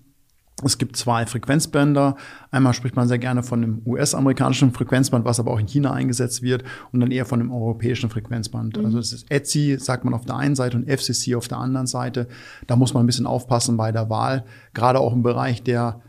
[0.63, 2.17] Es gibt zwei Frequenzbänder.
[2.51, 6.43] Einmal spricht man sehr gerne von dem US-amerikanischen Frequenzband, was aber auch in China eingesetzt
[6.43, 6.63] wird,
[6.93, 8.77] und dann eher von dem europäischen Frequenzband.
[8.77, 8.85] Mhm.
[8.85, 11.89] Also es ist ETSI, sagt man auf der einen Seite, und FCC auf der anderen
[11.89, 12.29] Seite.
[12.69, 16.01] Da muss man ein bisschen aufpassen bei der Wahl, gerade auch im Bereich der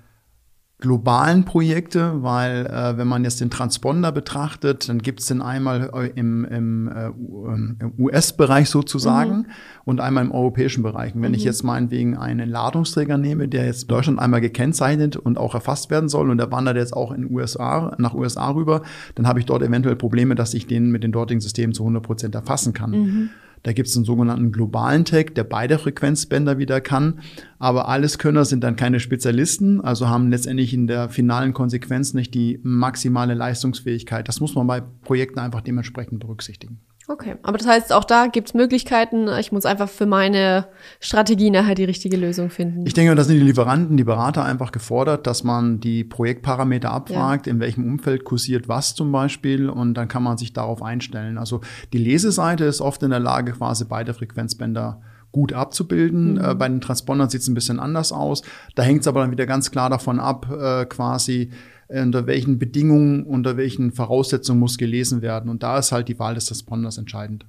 [0.80, 5.90] globalen Projekte, weil äh, wenn man jetzt den Transponder betrachtet, dann gibt es den einmal
[5.94, 9.46] äh, im, im, äh, im US-Bereich sozusagen mhm.
[9.86, 11.16] und einmal im europäischen Bereich.
[11.16, 11.36] Und wenn mhm.
[11.36, 15.90] ich jetzt meinetwegen einen Ladungsträger nehme, der jetzt in Deutschland einmal gekennzeichnet und auch erfasst
[15.90, 18.82] werden soll und der wandert jetzt auch in USA, nach USA rüber,
[19.16, 22.04] dann habe ich dort eventuell Probleme, dass ich den mit den dortigen Systemen zu 100
[22.04, 22.92] Prozent erfassen kann.
[22.92, 23.30] Mhm.
[23.66, 27.22] Da gibt es einen sogenannten globalen Tag, der beide Frequenzbänder wieder kann.
[27.58, 32.60] Aber Alleskönner sind dann keine Spezialisten, also haben letztendlich in der finalen Konsequenz nicht die
[32.62, 34.28] maximale Leistungsfähigkeit.
[34.28, 36.82] Das muss man bei Projekten einfach dementsprechend berücksichtigen.
[37.08, 39.28] Okay, aber das heißt, auch da gibt es Möglichkeiten.
[39.40, 40.68] Ich muss einfach für meine
[41.00, 42.86] Strategie nachher die richtige Lösung finden.
[42.88, 47.46] Ich denke, da sind die Lieferanten, die Berater einfach gefordert, dass man die Projektparameter abfragt,
[47.46, 47.54] ja.
[47.54, 51.38] in welchem Umfeld kursiert was zum Beispiel und dann kann man sich darauf einstellen.
[51.38, 51.62] Also
[51.94, 55.02] die Leseseite ist oft in der Lage, quasi beide Frequenzbänder
[55.36, 56.36] gut abzubilden.
[56.36, 56.42] Mhm.
[56.42, 58.42] Äh, bei den Transpondern sieht es ein bisschen anders aus.
[58.74, 61.52] Da hängt es aber dann wieder ganz klar davon ab, äh, quasi
[61.88, 65.52] unter welchen Bedingungen, unter welchen Voraussetzungen muss gelesen werden.
[65.52, 67.46] Und da ist halt die Wahl des Transponders entscheidend.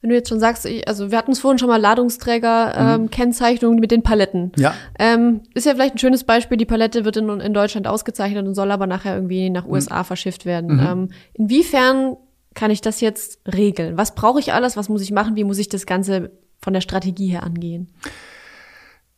[0.00, 3.04] wenn du jetzt schon sagst, ich, also wir hatten es vorhin schon mal Ladungsträger, mhm.
[3.04, 4.52] ähm, Kennzeichnungen mit den Paletten.
[4.56, 4.74] Ja.
[4.98, 8.54] Ähm, ist ja vielleicht ein schönes Beispiel, die Palette wird in, in Deutschland ausgezeichnet und
[8.54, 10.04] soll aber nachher irgendwie nach USA mhm.
[10.04, 10.76] verschifft werden.
[10.76, 10.86] Mhm.
[10.86, 12.16] Ähm, inwiefern
[12.54, 13.96] kann ich das jetzt regeln?
[13.96, 14.76] Was brauche ich alles?
[14.76, 15.34] Was muss ich machen?
[15.36, 16.30] Wie muss ich das Ganze
[16.64, 17.88] von der Strategie her angehen?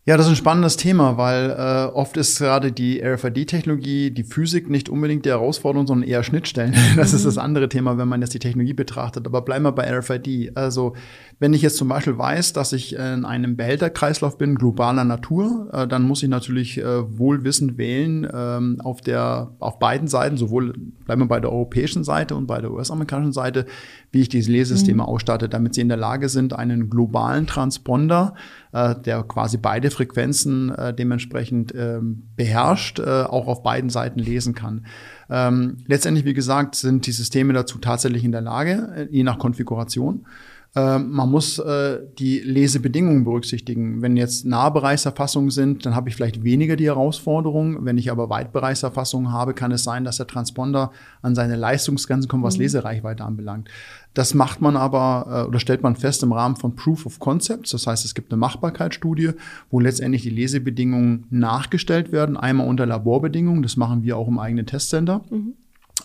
[0.09, 4.71] Ja, das ist ein spannendes Thema, weil äh, oft ist gerade die RFID-Technologie, die Physik
[4.71, 6.77] nicht unbedingt die Herausforderung, sondern eher Schnittstellen.
[6.97, 9.27] Das ist das andere Thema, wenn man jetzt die Technologie betrachtet.
[9.27, 10.57] Aber bleiben wir bei RFID.
[10.57, 10.95] Also
[11.41, 15.89] wenn ich jetzt zum Beispiel weiß, dass ich in einem Behälterkreislauf bin, globaler Natur, äh,
[15.89, 20.73] dann muss ich natürlich äh, wohlwissend wählen ähm, auf der auf beiden Seiten, sowohl
[21.05, 23.67] bleiben wir bei der europäischen Seite und bei der US-amerikanischen Seite,
[24.13, 25.09] wie ich diese Lesesysteme mhm.
[25.09, 28.35] ausstatte, damit sie in der Lage sind, einen globalen Transponder,
[28.77, 34.87] der quasi beide Frequenzen äh, dementsprechend ähm, beherrscht, äh, auch auf beiden Seiten lesen kann.
[35.31, 39.39] Ähm, letztendlich, wie gesagt, sind die Systeme dazu tatsächlich in der Lage, äh, je nach
[39.39, 40.27] Konfiguration.
[40.77, 44.03] Ähm, man muss äh, die Lesebedingungen berücksichtigen.
[44.03, 47.87] Wenn jetzt Nahbereichserfassungen sind, dann habe ich vielleicht weniger die Herausforderung.
[47.87, 52.45] Wenn ich aber Weitbereichserfassungen habe, kann es sein, dass der Transponder an seine Leistungsgrenzen kommt,
[52.45, 52.65] was mhm.
[52.65, 53.71] Lesereichweite anbelangt.
[54.13, 57.71] Das macht man aber äh, oder stellt man fest im Rahmen von Proof of Concepts.
[57.71, 59.31] Das heißt, es gibt eine Machbarkeitsstudie,
[59.71, 62.37] wo letztendlich die Lesebedingungen nachgestellt werden.
[62.37, 63.63] Einmal unter Laborbedingungen.
[63.63, 65.23] Das machen wir auch im eigenen Testcenter.
[65.31, 65.55] Mhm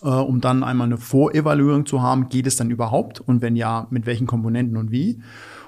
[0.02, 3.88] äh, um dann einmal eine Vorevaluierung zu haben, geht es dann überhaupt und wenn ja,
[3.90, 5.22] mit welchen Komponenten und wie.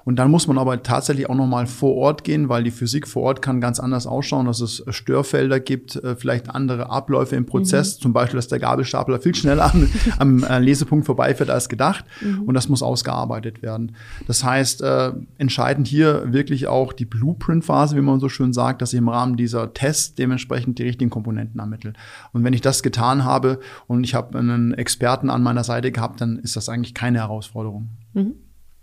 [0.06, 3.24] Und dann muss man aber tatsächlich auch nochmal vor Ort gehen, weil die Physik vor
[3.24, 7.98] Ort kann ganz anders ausschauen, dass es Störfelder gibt, äh, vielleicht andere Abläufe im Prozess,
[7.98, 8.02] mhm.
[8.02, 9.90] zum Beispiel, dass der Gabelstapler viel schneller am,
[10.20, 12.06] am äh, Lesepunkt vorbeifährt als gedacht.
[12.22, 12.44] Mhm.
[12.44, 13.96] Und das muss ausgearbeitet werden.
[14.28, 18.94] Das heißt, äh, entscheidend hier wirklich auch die Blueprint-Phase, wie man so schön sagt, dass
[18.94, 21.94] ich im Rahmen dieser Tests dementsprechend die richtigen Komponenten ermittle.
[22.34, 26.20] Und wenn ich das getan habe und ich habe einen Experten an meiner Seite gehabt,
[26.22, 27.90] dann ist das eigentlich keine Herausforderung.
[28.14, 28.34] Mhm.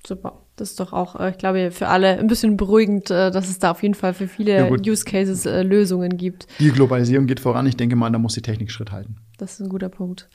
[0.06, 0.46] Super.
[0.56, 3.58] Das ist doch auch, äh, ich glaube, für alle ein bisschen beruhigend, äh, dass es
[3.58, 6.46] da auf jeden Fall für viele ja, Use Cases äh, Lösungen gibt.
[6.58, 7.66] Die Globalisierung geht voran.
[7.66, 9.16] Ich denke mal, da muss die Technik Schritt halten.
[9.38, 10.28] Das ist ein guter Punkt.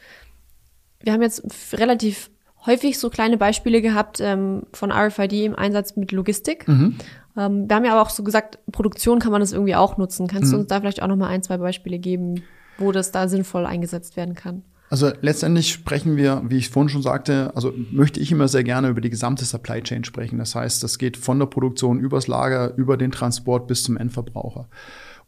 [1.02, 2.30] Wir haben jetzt relativ
[2.66, 6.68] häufig so kleine Beispiele gehabt ähm, von RFID im Einsatz mit Logistik.
[6.68, 6.96] Mhm.
[7.38, 10.28] Ähm, wir haben ja aber auch so gesagt, Produktion kann man das irgendwie auch nutzen.
[10.28, 10.56] Kannst mhm.
[10.56, 12.44] du uns da vielleicht auch noch mal ein, zwei Beispiele geben,
[12.78, 14.64] wo das da sinnvoll eingesetzt werden kann?
[14.96, 18.88] Also letztendlich sprechen wir, wie ich vorhin schon sagte, also möchte ich immer sehr gerne
[18.88, 20.40] über die gesamte Supply Chain sprechen.
[20.40, 24.70] Das heißt, das geht von der Produktion übers Lager, über den Transport bis zum Endverbraucher.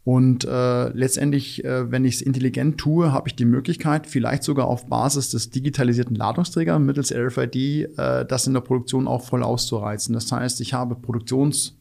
[0.04, 4.68] Und äh, letztendlich, äh, wenn ich es intelligent tue, habe ich die Möglichkeit, vielleicht sogar
[4.68, 10.14] auf Basis des digitalisierten Ladungsträgers mittels RFID äh, das in der Produktion auch voll auszureizen.
[10.14, 11.77] Das heißt, ich habe Produktions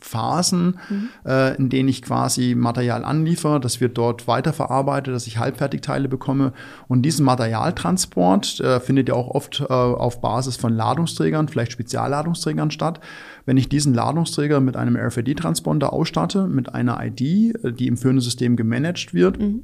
[0.00, 1.08] Phasen, mhm.
[1.24, 6.52] äh, in denen ich quasi Material anliefere, das wird dort weiterverarbeitet, dass ich Halbfertigteile bekomme.
[6.88, 12.70] Und diesen Materialtransport äh, findet ja auch oft äh, auf Basis von Ladungsträgern, vielleicht Spezialladungsträgern
[12.70, 13.00] statt.
[13.44, 17.20] Wenn ich diesen Ladungsträger mit einem RFID-Transponder ausstatte, mit einer ID,
[17.64, 19.62] äh, die im führenden System gemanagt wird, mhm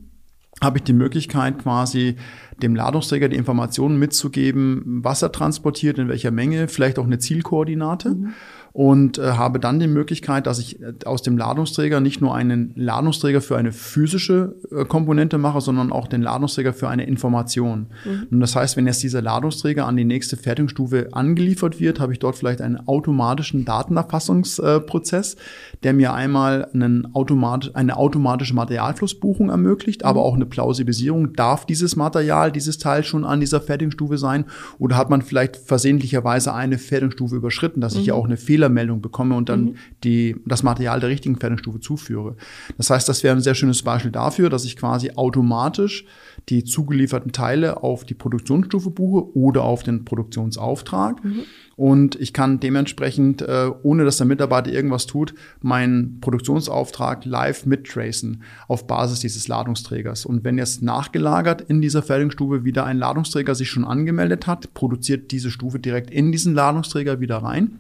[0.61, 2.17] habe ich die Möglichkeit, quasi
[2.63, 8.11] dem Ladungsträger die Informationen mitzugeben, was er transportiert, in welcher Menge, vielleicht auch eine Zielkoordinate.
[8.11, 8.35] Mhm
[8.73, 12.73] und äh, habe dann die Möglichkeit, dass ich äh, aus dem Ladungsträger nicht nur einen
[12.75, 17.89] Ladungsträger für eine physische äh, Komponente mache, sondern auch den Ladungsträger für eine Information.
[18.05, 18.29] Mhm.
[18.31, 22.19] Und das heißt, wenn jetzt dieser Ladungsträger an die nächste Fertigungsstufe angeliefert wird, habe ich
[22.19, 25.37] dort vielleicht einen automatischen Datenerfassungsprozess,
[25.83, 30.09] der mir einmal einen automat eine automatische Materialflussbuchung ermöglicht, mhm.
[30.09, 31.35] aber auch eine Plausibilisierung.
[31.35, 34.47] Darf dieses Material, dieses Teil schon an dieser Fertigungsstufe sein?
[34.79, 38.01] Oder hat man vielleicht versehentlicherweise eine Fertigungsstufe überschritten, dass mhm.
[38.01, 39.75] ich ja auch eine Fehler Fehlermeldung bekomme und dann mhm.
[40.05, 42.37] die, das Material der richtigen Fertigungsstufe zuführe.
[42.77, 46.05] Das heißt, das wäre ein sehr schönes Beispiel dafür, dass ich quasi automatisch
[46.49, 51.25] die zugelieferten Teile auf die Produktionsstufe buche oder auf den Produktionsauftrag.
[51.25, 51.43] Mhm.
[51.77, 58.43] Und ich kann dementsprechend, äh, ohne dass der Mitarbeiter irgendwas tut, meinen Produktionsauftrag live mittracen
[58.69, 60.27] auf Basis dieses Ladungsträgers.
[60.27, 65.33] Und wenn jetzt nachgelagert in dieser Fertigungsstufe wieder ein Ladungsträger sich schon angemeldet hat, produziert
[65.33, 67.79] diese Stufe direkt in diesen Ladungsträger wieder rein.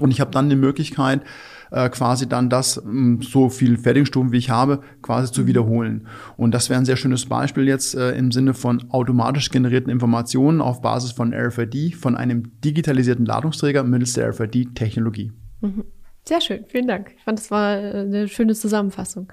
[0.00, 1.22] Und ich habe dann die Möglichkeit,
[1.70, 6.06] äh, quasi dann das, ähm, so viel Fertigstufen wie ich habe, quasi zu wiederholen.
[6.36, 10.60] Und das wäre ein sehr schönes Beispiel jetzt äh, im Sinne von automatisch generierten Informationen
[10.60, 15.32] auf Basis von RFID, von einem digitalisierten Ladungsträger mittels der RFID-Technologie.
[15.60, 15.84] Mhm.
[16.24, 17.14] Sehr schön, vielen Dank.
[17.16, 19.32] Ich fand, das war äh, eine schöne Zusammenfassung.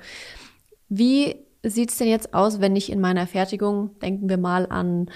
[0.90, 5.08] Wie sieht es denn jetzt aus, wenn ich in meiner Fertigung, denken wir mal an
[5.08, 5.10] Hm,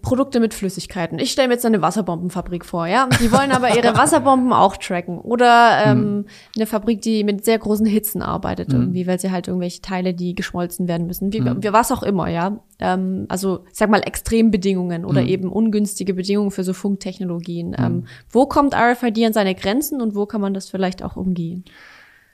[0.00, 1.20] Produkte mit Flüssigkeiten.
[1.20, 3.08] Ich stelle mir jetzt eine Wasserbombenfabrik vor, ja.
[3.20, 5.18] Die wollen aber ihre Wasserbomben auch tracken.
[5.18, 6.24] Oder ähm, mhm.
[6.56, 8.80] eine Fabrik, die mit sehr großen Hitzen arbeitet, mhm.
[8.80, 11.32] irgendwie, weil sie halt irgendwelche Teile, die geschmolzen werden müssen.
[11.32, 11.62] Wie, mhm.
[11.62, 12.58] wie was auch immer, ja.
[12.80, 15.28] Ähm, also, ich sag mal, Extrembedingungen oder mhm.
[15.28, 17.76] eben ungünstige Bedingungen für so Funktechnologien.
[17.78, 21.64] Ähm, wo kommt RFID an seine Grenzen und wo kann man das vielleicht auch umgehen?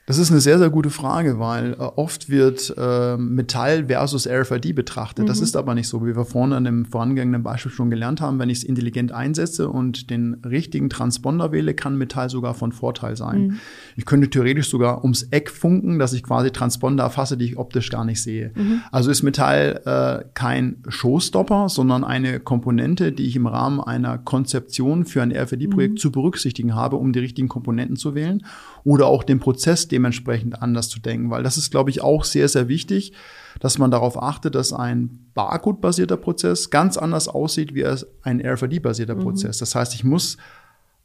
[0.08, 4.74] Das ist eine sehr, sehr gute Frage, weil äh, oft wird äh, Metall versus RFID
[4.74, 5.24] betrachtet.
[5.24, 5.28] Mhm.
[5.28, 8.38] Das ist aber nicht so, wie wir vorne an dem vorangegangenen Beispiel schon gelernt haben.
[8.38, 13.18] Wenn ich es intelligent einsetze und den richtigen Transponder wähle, kann Metall sogar von Vorteil
[13.18, 13.48] sein.
[13.48, 13.58] Mhm.
[13.96, 17.90] Ich könnte theoretisch sogar ums Eck funken, dass ich quasi Transponder erfasse, die ich optisch
[17.90, 18.52] gar nicht sehe.
[18.54, 18.80] Mhm.
[18.90, 25.04] Also ist Metall äh, kein Showstopper, sondern eine Komponente, die ich im Rahmen einer Konzeption
[25.04, 25.98] für ein RFID-Projekt mhm.
[25.98, 28.42] zu berücksichtigen habe, um die richtigen Komponenten zu wählen
[28.88, 32.48] oder auch den Prozess, dementsprechend anders zu denken, weil das ist, glaube ich, auch sehr,
[32.48, 33.12] sehr wichtig,
[33.60, 37.84] dass man darauf achtet, dass ein Barcode-basierter Prozess ganz anders aussieht wie
[38.22, 39.20] ein RFID-basierter mhm.
[39.20, 39.58] Prozess.
[39.58, 40.38] Das heißt, ich muss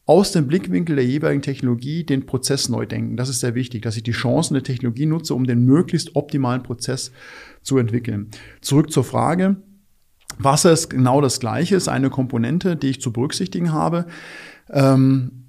[0.06, 3.18] aus dem Blickwinkel der jeweiligen Technologie den Prozess neu denken.
[3.18, 6.64] Das ist sehr wichtig, dass ich die Chancen der Technologie nutze, um den möglichst optimalen
[6.64, 7.12] Prozess
[7.64, 8.30] zu entwickeln.
[8.62, 9.58] Zurück zur Frage.
[10.38, 14.06] Wasser ist genau das Gleiche, ist eine Komponente, die ich zu berücksichtigen habe.
[14.70, 15.43] Ähm,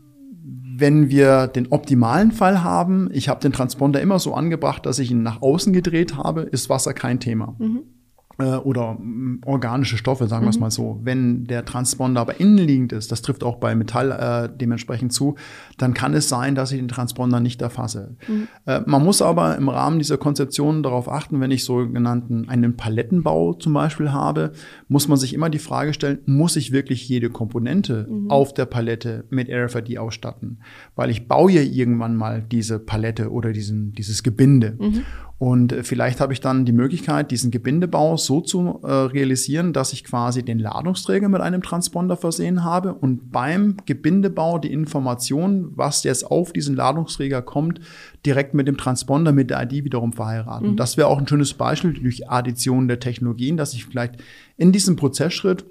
[0.76, 5.10] wenn wir den optimalen Fall haben, ich habe den Transponder immer so angebracht, dass ich
[5.10, 7.54] ihn nach außen gedreht habe, ist Wasser kein Thema.
[7.58, 7.93] Mhm
[8.42, 10.46] oder mm, organische Stoffe, sagen mhm.
[10.46, 11.00] wir es mal so.
[11.02, 15.36] Wenn der Transponder aber innenliegend ist, das trifft auch bei Metall äh, dementsprechend zu,
[15.78, 18.16] dann kann es sein, dass ich den Transponder nicht erfasse.
[18.26, 18.48] Mhm.
[18.66, 23.54] Äh, man muss aber im Rahmen dieser Konzeption darauf achten, wenn ich sogenannten einen Palettenbau
[23.54, 24.52] zum Beispiel habe,
[24.88, 28.30] muss man sich immer die Frage stellen, muss ich wirklich jede Komponente mhm.
[28.30, 30.58] auf der Palette mit RFID ausstatten?
[30.96, 34.76] Weil ich baue ja irgendwann mal diese Palette oder diesen, dieses Gebinde.
[34.78, 35.02] Mhm.
[35.38, 39.92] Und äh, vielleicht habe ich dann die Möglichkeit, diesen Gebindebau so zu äh, realisieren, dass
[39.92, 46.04] ich quasi den Ladungsträger mit einem Transponder versehen habe und beim Gebindebau die Information, was
[46.04, 47.80] jetzt auf diesen Ladungsträger kommt,
[48.26, 50.72] direkt mit dem Transponder, mit der ID wiederum verheiraten.
[50.72, 50.76] Mhm.
[50.76, 54.16] Das wäre auch ein schönes Beispiel durch Addition der Technologien, dass ich vielleicht
[54.56, 55.64] in diesem Prozessschritt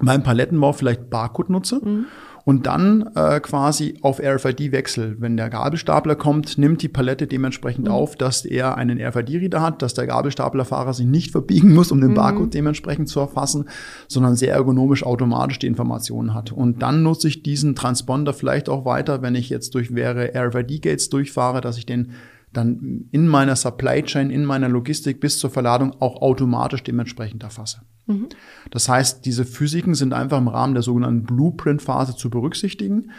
[0.00, 1.80] beim Palettenbau vielleicht Barcode nutze.
[1.84, 2.06] Mhm
[2.44, 5.16] und dann äh, quasi auf RFID wechsel.
[5.20, 7.92] Wenn der Gabelstapler kommt, nimmt die Palette dementsprechend mhm.
[7.92, 12.10] auf, dass er einen RFID-Reader hat, dass der Gabelstaplerfahrer sich nicht verbiegen muss, um den
[12.10, 12.14] mhm.
[12.14, 13.68] Barcode dementsprechend zu erfassen,
[14.08, 16.52] sondern sehr ergonomisch automatisch die Informationen hat.
[16.52, 21.10] Und dann nutze ich diesen Transponder vielleicht auch weiter, wenn ich jetzt durch mehrere RFID-Gates
[21.10, 22.12] durchfahre, dass ich den
[22.52, 27.82] dann in meiner Supply Chain, in meiner Logistik bis zur Verladung auch automatisch dementsprechend erfasse.
[28.06, 28.28] Mhm.
[28.70, 33.10] Das heißt, diese Physiken sind einfach im Rahmen der sogenannten Blueprint-Phase zu berücksichtigen.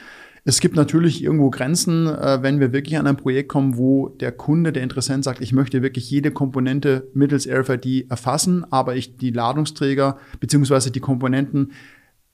[0.45, 4.33] Es gibt natürlich irgendwo Grenzen, äh, wenn wir wirklich an ein Projekt kommen, wo der
[4.33, 9.31] Kunde, der Interessent sagt, ich möchte wirklich jede Komponente mittels RFID erfassen, aber ich die
[9.31, 11.71] Ladungsträger beziehungsweise die Komponenten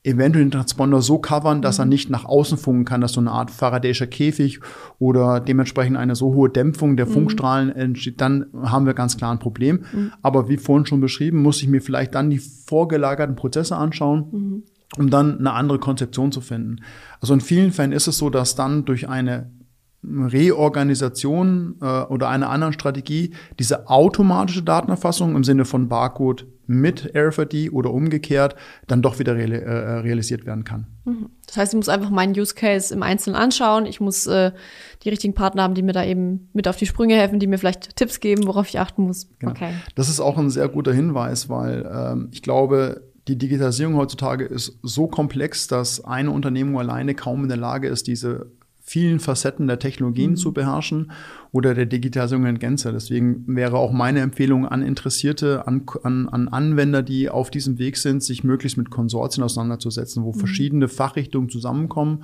[0.10, 1.90] eventuell den Transponder so covern, dass er mhm.
[1.90, 4.60] nicht nach außen funken kann, dass so eine Art Faraday'scher Käfig
[4.98, 7.12] oder dementsprechend eine so hohe Dämpfung der mhm.
[7.12, 9.84] Funkstrahlen entsteht, dann haben wir ganz klar ein Problem.
[9.92, 10.12] Mhm.
[10.22, 14.28] Aber wie vorhin schon beschrieben, muss ich mir vielleicht dann die vorgelagerten Prozesse anschauen.
[14.32, 14.64] Mhm.
[14.98, 16.78] um dann eine andere Konzeption zu finden.
[17.22, 19.52] Also in vielen Fällen ist es so, dass dann durch eine
[20.04, 27.74] Reorganisation äh, oder einer anderen Strategie diese automatische Datenerfassung im Sinne von Barcode mit RFID
[27.74, 28.56] oder umgekehrt
[28.86, 30.86] dann doch wieder reali äh, realisiert werden kann.
[31.04, 31.30] Mhm.
[31.48, 33.88] Das heißt, ich muss einfach meinen Use Case im Einzelnen anschauen.
[33.88, 34.52] Ich muss äh,
[35.04, 37.58] die richtigen Partner haben, die mir da eben mit auf die Sprünge helfen, die mir
[37.58, 39.28] vielleicht Tipps geben, worauf ich achten muss.
[39.40, 39.52] Genau.
[39.52, 39.74] Okay.
[39.96, 44.78] Das ist auch ein sehr guter Hinweis, weil ähm, ich glaube, die Digitalisierung heutzutage ist
[44.84, 48.52] so komplex, dass eine Unternehmung alleine kaum in der Lage ist, diese
[48.90, 50.36] vielen Facetten der Technologien mhm.
[50.36, 51.12] zu beherrschen
[51.52, 52.92] oder der Digitalisierung in Gänze.
[52.92, 57.98] Deswegen wäre auch meine Empfehlung an Interessierte, an, an, an Anwender, die auf diesem Weg
[57.98, 60.40] sind, sich möglichst mit Konsortien auseinanderzusetzen, wo mhm.
[60.40, 62.24] verschiedene Fachrichtungen zusammenkommen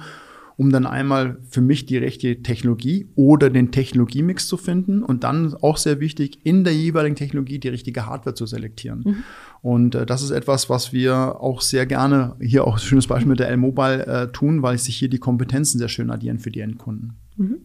[0.57, 5.53] um dann einmal für mich die rechte Technologie oder den Technologiemix zu finden und dann
[5.55, 9.03] auch sehr wichtig, in der jeweiligen Technologie die richtige Hardware zu selektieren.
[9.05, 9.23] Mhm.
[9.65, 13.29] Und äh, das ist etwas, was wir auch sehr gerne, hier auch ein schönes Beispiel
[13.29, 16.59] mit der L-Mobile äh, tun, weil sich hier die Kompetenzen sehr schön addieren für die
[16.59, 17.15] Endkunden.
[17.35, 17.57] Mhm.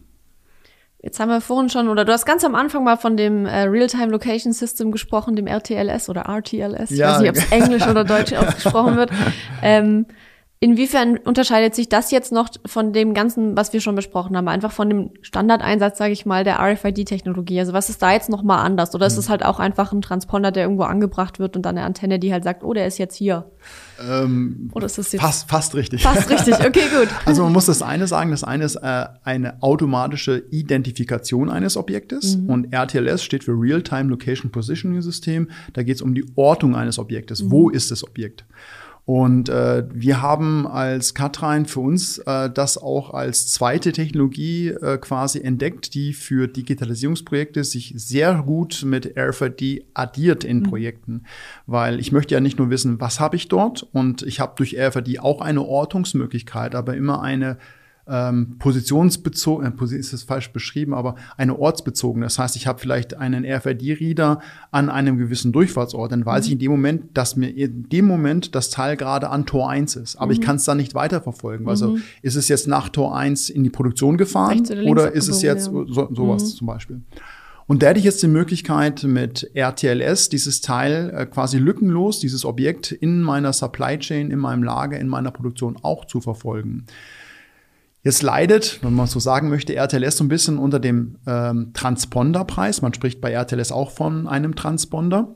[1.03, 3.65] Jetzt haben wir vorhin schon, oder du hast ganz am Anfang mal von dem äh,
[3.65, 6.89] Real-Time Location System gesprochen, dem RTLS oder RTLS.
[6.89, 7.11] Ich ja.
[7.11, 9.11] weiß nicht, ob es Englisch oder Deutsch ausgesprochen wird.
[9.61, 10.07] Ähm,
[10.63, 14.47] Inwiefern unterscheidet sich das jetzt noch von dem Ganzen, was wir schon besprochen haben?
[14.47, 17.59] Einfach von dem Standardeinsatz, sage ich mal, der RFID-Technologie.
[17.59, 18.93] Also was ist da jetzt noch mal anders?
[18.93, 21.87] Oder ist es halt auch einfach ein Transponder, der irgendwo angebracht wird und dann eine
[21.87, 23.49] Antenne, die halt sagt, oh, der ist jetzt hier?
[24.07, 26.03] Ähm, Oder ist das jetzt fast, fast richtig.
[26.03, 27.07] Fast richtig, okay, gut.
[27.25, 32.37] Also man muss das eine sagen, das eine ist äh, eine automatische Identifikation eines Objektes
[32.37, 32.49] mhm.
[32.51, 35.49] und RTLS steht für Real-Time Location Positioning System.
[35.73, 37.41] Da geht es um die Ortung eines Objektes.
[37.41, 37.49] Mhm.
[37.51, 38.45] Wo ist das Objekt?
[39.05, 44.97] Und äh, wir haben als Katrein für uns äh, das auch als zweite Technologie äh,
[44.99, 50.63] quasi entdeckt, die für Digitalisierungsprojekte sich sehr gut mit RFID addiert in mhm.
[50.63, 51.23] Projekten.
[51.65, 54.77] Weil ich möchte ja nicht nur wissen, was habe ich dort und ich habe durch
[54.79, 57.57] RFID auch eine Ortungsmöglichkeit, aber immer eine
[58.07, 62.25] ähm, positionsbezogen, äh, ist es falsch beschrieben, aber eine ortsbezogene.
[62.25, 64.39] Das heißt, ich habe vielleicht einen RFID-Reader
[64.71, 66.47] an einem gewissen Durchfahrtsort, dann weiß mhm.
[66.47, 69.95] ich in dem Moment, dass mir in dem Moment das Teil gerade an Tor 1
[69.95, 70.15] ist.
[70.15, 70.31] Aber mhm.
[70.31, 71.67] ich kann es dann nicht weiterverfolgen.
[71.67, 72.01] Also mhm.
[72.21, 75.67] ist es jetzt nach Tor 1 in die Produktion gefahren oder, oder ist es jetzt
[75.67, 75.71] ja.
[75.71, 76.57] so, sowas mhm.
[76.57, 77.01] zum Beispiel?
[77.67, 82.43] Und da hätte ich jetzt die Möglichkeit, mit RTLS dieses Teil äh, quasi lückenlos, dieses
[82.43, 86.85] Objekt in meiner Supply Chain, in meinem Lager, in meiner Produktion auch zu verfolgen.
[88.03, 92.81] Jetzt leidet, wenn man so sagen möchte, RTLS so ein bisschen unter dem ähm, Transponderpreis.
[92.81, 95.35] Man spricht bei RTLS auch von einem Transponder,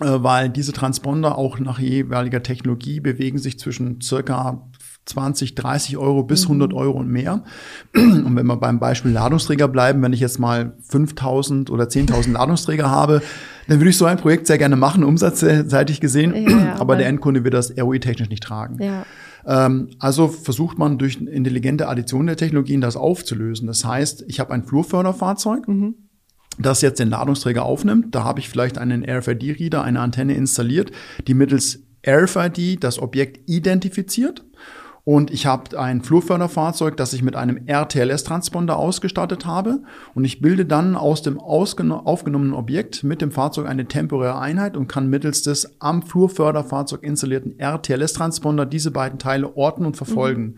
[0.00, 4.70] äh, weil diese Transponder auch nach jeweiliger Technologie bewegen sich zwischen circa
[5.04, 6.76] 20, 30 Euro bis 100 mhm.
[6.76, 7.44] Euro und mehr.
[7.94, 12.88] Und wenn wir beim Beispiel Ladungsträger bleiben, wenn ich jetzt mal 5000 oder 10.000 Ladungsträger
[12.88, 13.20] habe,
[13.68, 16.48] dann würde ich so ein Projekt sehr gerne machen, umsatzseitig gesehen.
[16.48, 18.82] Ja, aber der Endkunde wird das ROI-technisch nicht tragen.
[18.82, 19.04] Ja.
[19.46, 23.66] Ähm, also versucht man durch intelligente Addition der Technologien das aufzulösen.
[23.66, 25.68] Das heißt, ich habe ein Flurförderfahrzeug.
[25.68, 25.94] Mhm
[26.58, 28.14] das jetzt den Ladungsträger aufnimmt.
[28.14, 30.92] Da habe ich vielleicht einen RFID-Reader, eine Antenne installiert,
[31.26, 34.44] die mittels RFID das Objekt identifiziert
[35.04, 39.82] und ich habe ein Flurförderfahrzeug, das ich mit einem RTLS-Transponder ausgestattet habe.
[40.14, 44.86] Und ich bilde dann aus dem aufgenommenen Objekt mit dem Fahrzeug eine temporäre Einheit und
[44.86, 50.42] kann mittels des am Flurförderfahrzeug installierten RTLS-Transponder diese beiden Teile orten und verfolgen.
[50.42, 50.56] Mhm.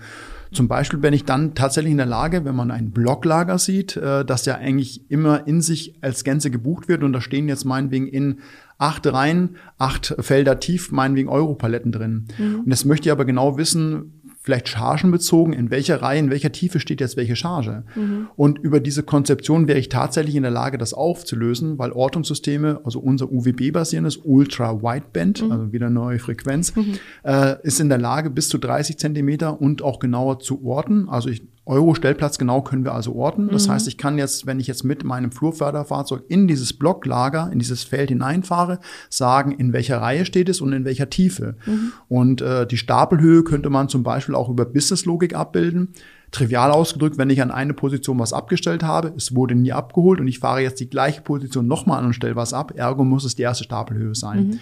[0.53, 4.26] Zum Beispiel bin ich dann tatsächlich in der Lage, wenn man ein Blocklager sieht, äh,
[4.26, 8.07] das ja eigentlich immer in sich als Gänze gebucht wird und da stehen jetzt meinetwegen
[8.07, 8.38] in
[8.78, 12.26] acht Reihen, acht Felder tief, meinetwegen Europaletten drin.
[12.38, 12.61] Mhm.
[12.61, 14.12] Und das möchte ich aber genau wissen,
[14.45, 17.82] vielleicht chargenbezogen, in welcher Reihe, in welcher Tiefe steht jetzt welche Charge.
[17.95, 18.28] Mhm.
[18.36, 22.99] Und über diese Konzeption wäre ich tatsächlich in der Lage, das aufzulösen, weil Ortungssysteme, also
[23.01, 25.51] unser UWB-basierendes Ultra Wideband, mhm.
[25.51, 26.99] also wieder neue Frequenz, mhm.
[27.22, 31.09] äh, ist in der Lage, bis zu 30 Zentimeter und auch genauer zu orten.
[31.09, 33.49] Also ich Euro-Stellplatz genau können wir also orten.
[33.49, 33.73] Das mhm.
[33.73, 37.85] heißt, ich kann jetzt, wenn ich jetzt mit meinem Flurförderfahrzeug in dieses Blocklager, in dieses
[37.85, 41.57] Feld hineinfahre, sagen, in welcher Reihe steht es und in welcher Tiefe.
[41.65, 41.93] Mhm.
[42.09, 45.95] Und äh, die Stapelhöhe könnte man zum Beispiel auch über Businesslogik abbilden.
[46.33, 50.27] Trivial ausgedrückt, wenn ich an eine Position was abgestellt habe, es wurde nie abgeholt und
[50.27, 53.37] ich fahre jetzt die gleiche Position nochmal an und stelle was ab, ergo muss es
[53.37, 54.49] die erste Stapelhöhe sein.
[54.49, 54.61] Mhm.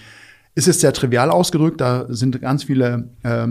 [0.54, 3.48] Ist es sehr trivial ausgedrückt, da sind ganz viele äh,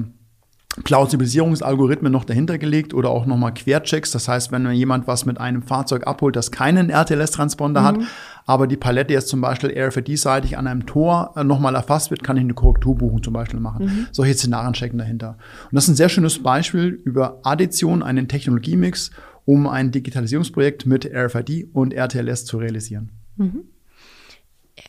[0.84, 4.12] Plausibilisierungsalgorithmen noch dahinter gelegt oder auch nochmal Querchecks.
[4.12, 7.86] Das heißt, wenn jemand was mit einem Fahrzeug abholt, das keinen RTLS-Transponder mhm.
[7.86, 7.98] hat,
[8.46, 12.38] aber die Palette jetzt zum Beispiel RFID-seitig an einem Tor äh, nochmal erfasst wird, kann
[12.38, 13.86] ich eine Korrekturbuchung zum Beispiel machen.
[13.86, 14.08] Mhm.
[14.12, 15.38] Solche Szenarien checken dahinter.
[15.64, 19.12] Und das ist ein sehr schönes Beispiel über Addition, einen Technologiemix,
[19.44, 23.10] um ein Digitalisierungsprojekt mit RFID und RTLS zu realisieren.
[23.36, 23.64] Mhm.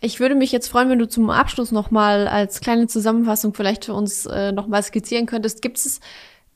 [0.04, 3.94] Ich würde mich jetzt freuen, wenn du zum Abschluss nochmal als kleine Zusammenfassung vielleicht für
[3.94, 5.62] uns äh, nochmal skizzieren könntest.
[5.62, 6.00] Gibt es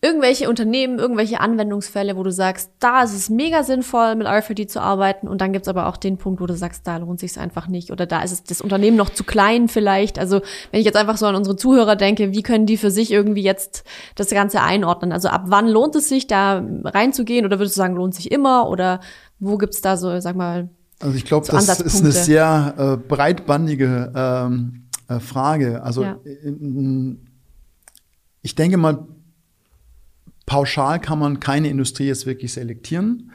[0.03, 4.81] irgendwelche Unternehmen, irgendwelche Anwendungsfälle, wo du sagst, da ist es mega sinnvoll, mit RFID zu
[4.81, 7.69] arbeiten und dann gibt's aber auch den Punkt, wo du sagst, da lohnt sich einfach
[7.69, 10.19] nicht oder da ist es das Unternehmen noch zu klein vielleicht.
[10.19, 10.41] Also
[10.73, 13.43] wenn ich jetzt einfach so an unsere Zuhörer denke, wie können die für sich irgendwie
[13.43, 13.85] jetzt
[14.17, 15.13] das Ganze einordnen?
[15.13, 18.69] Also ab wann lohnt es sich, da reinzugehen oder würdest du sagen, lohnt sich immer
[18.69, 18.99] oder
[19.39, 20.69] wo gibt's da so, sag mal,
[21.01, 25.83] also ich glaube, so das ist eine sehr äh, breitbandige ähm, äh, Frage.
[25.83, 26.19] Also ja.
[28.43, 29.07] ich denke mal,
[30.47, 33.33] pauschal kann man keine Industrie jetzt wirklich selektieren.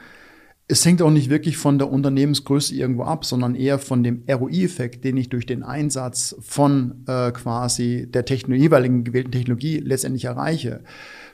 [0.66, 5.04] Es hängt auch nicht wirklich von der Unternehmensgröße irgendwo ab, sondern eher von dem ROI-Effekt,
[5.04, 10.82] den ich durch den Einsatz von äh, quasi der Techno jeweiligen gewählten Technologie letztendlich erreiche.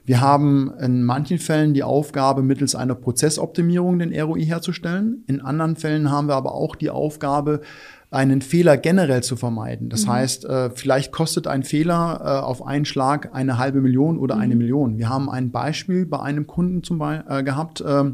[0.09, 5.23] Wir haben in manchen Fällen die Aufgabe, mittels einer Prozessoptimierung den ROI herzustellen.
[5.27, 7.61] In anderen Fällen haben wir aber auch die Aufgabe,
[8.11, 9.91] einen Fehler generell zu vermeiden.
[9.91, 10.13] Das mhm.
[10.13, 14.41] heißt, äh, vielleicht kostet ein Fehler äh, auf einen Schlag eine halbe Million oder mhm.
[14.41, 14.97] eine Million.
[14.97, 17.83] Wir haben ein Beispiel bei einem Kunden zum Beispiel äh, gehabt.
[17.83, 18.05] Äh,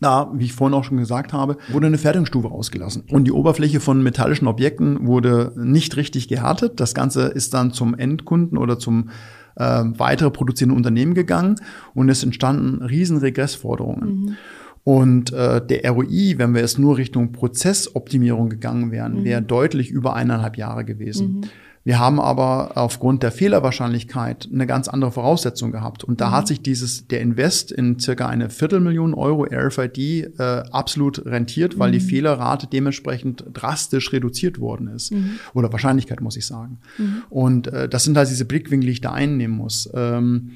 [0.00, 3.04] da, wie ich vorhin auch schon gesagt habe, wurde eine Fertigungsstufe ausgelassen.
[3.12, 6.80] Und die Oberfläche von metallischen Objekten wurde nicht richtig gehärtet.
[6.80, 9.10] Das Ganze ist dann zum Endkunden oder zum
[9.56, 11.56] äh, weitere produzierende Unternehmen gegangen
[11.94, 14.08] und es entstanden riesen Regressforderungen.
[14.08, 14.36] Mhm.
[14.84, 19.24] Und äh, der ROI, wenn wir jetzt nur Richtung Prozessoptimierung gegangen wären, mhm.
[19.24, 21.36] wäre deutlich über eineinhalb Jahre gewesen.
[21.36, 21.40] Mhm.
[21.84, 26.04] Wir haben aber aufgrund der Fehlerwahrscheinlichkeit eine ganz andere Voraussetzung gehabt.
[26.04, 26.32] Und da mhm.
[26.32, 31.88] hat sich dieses, der Invest in circa eine Viertelmillion Euro RFID äh, absolut rentiert, weil
[31.88, 31.94] mhm.
[31.94, 35.12] die Fehlerrate dementsprechend drastisch reduziert worden ist.
[35.12, 35.38] Mhm.
[35.54, 36.78] Oder Wahrscheinlichkeit, muss ich sagen.
[36.98, 37.22] Mhm.
[37.30, 39.90] Und äh, das sind halt diese Blickwinkel, die ich da einnehmen muss.
[39.94, 40.50] Ähm, ähm,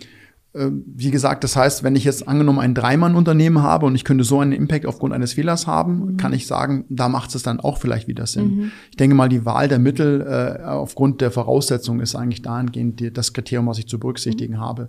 [0.59, 4.41] wie gesagt, das heißt, wenn ich jetzt angenommen ein Dreimann-Unternehmen habe und ich könnte so
[4.41, 6.17] einen Impact aufgrund eines Fehlers haben, mhm.
[6.17, 8.57] kann ich sagen, da macht es dann auch vielleicht wieder Sinn.
[8.57, 8.73] Mhm.
[8.91, 13.13] Ich denke mal, die Wahl der Mittel äh, aufgrund der Voraussetzungen ist eigentlich dahingehend die,
[13.13, 14.61] das Kriterium, was ich zu berücksichtigen mhm.
[14.61, 14.89] habe.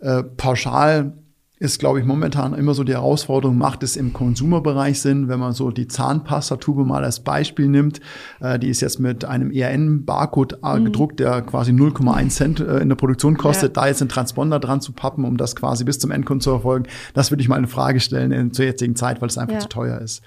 [0.00, 1.12] Äh, pauschal
[1.60, 5.52] ist, glaube ich, momentan immer so die Herausforderung, macht es im Konsumerbereich Sinn, wenn man
[5.52, 8.00] so die Zahnpastatube mal als Beispiel nimmt.
[8.40, 10.86] Äh, die ist jetzt mit einem ERN-Barcode äh, mhm.
[10.86, 13.76] gedruckt, der quasi 0,1 Cent äh, in der Produktion kostet.
[13.76, 13.82] Ja.
[13.82, 16.88] Da jetzt einen Transponder dran zu pappen, um das quasi bis zum Endkunden zu erfolgen,
[17.14, 19.60] das würde ich mal in Frage stellen in, zur jetzigen Zeit, weil es einfach ja.
[19.60, 20.22] zu teuer ist.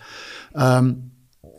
[0.56, 1.12] Ähm,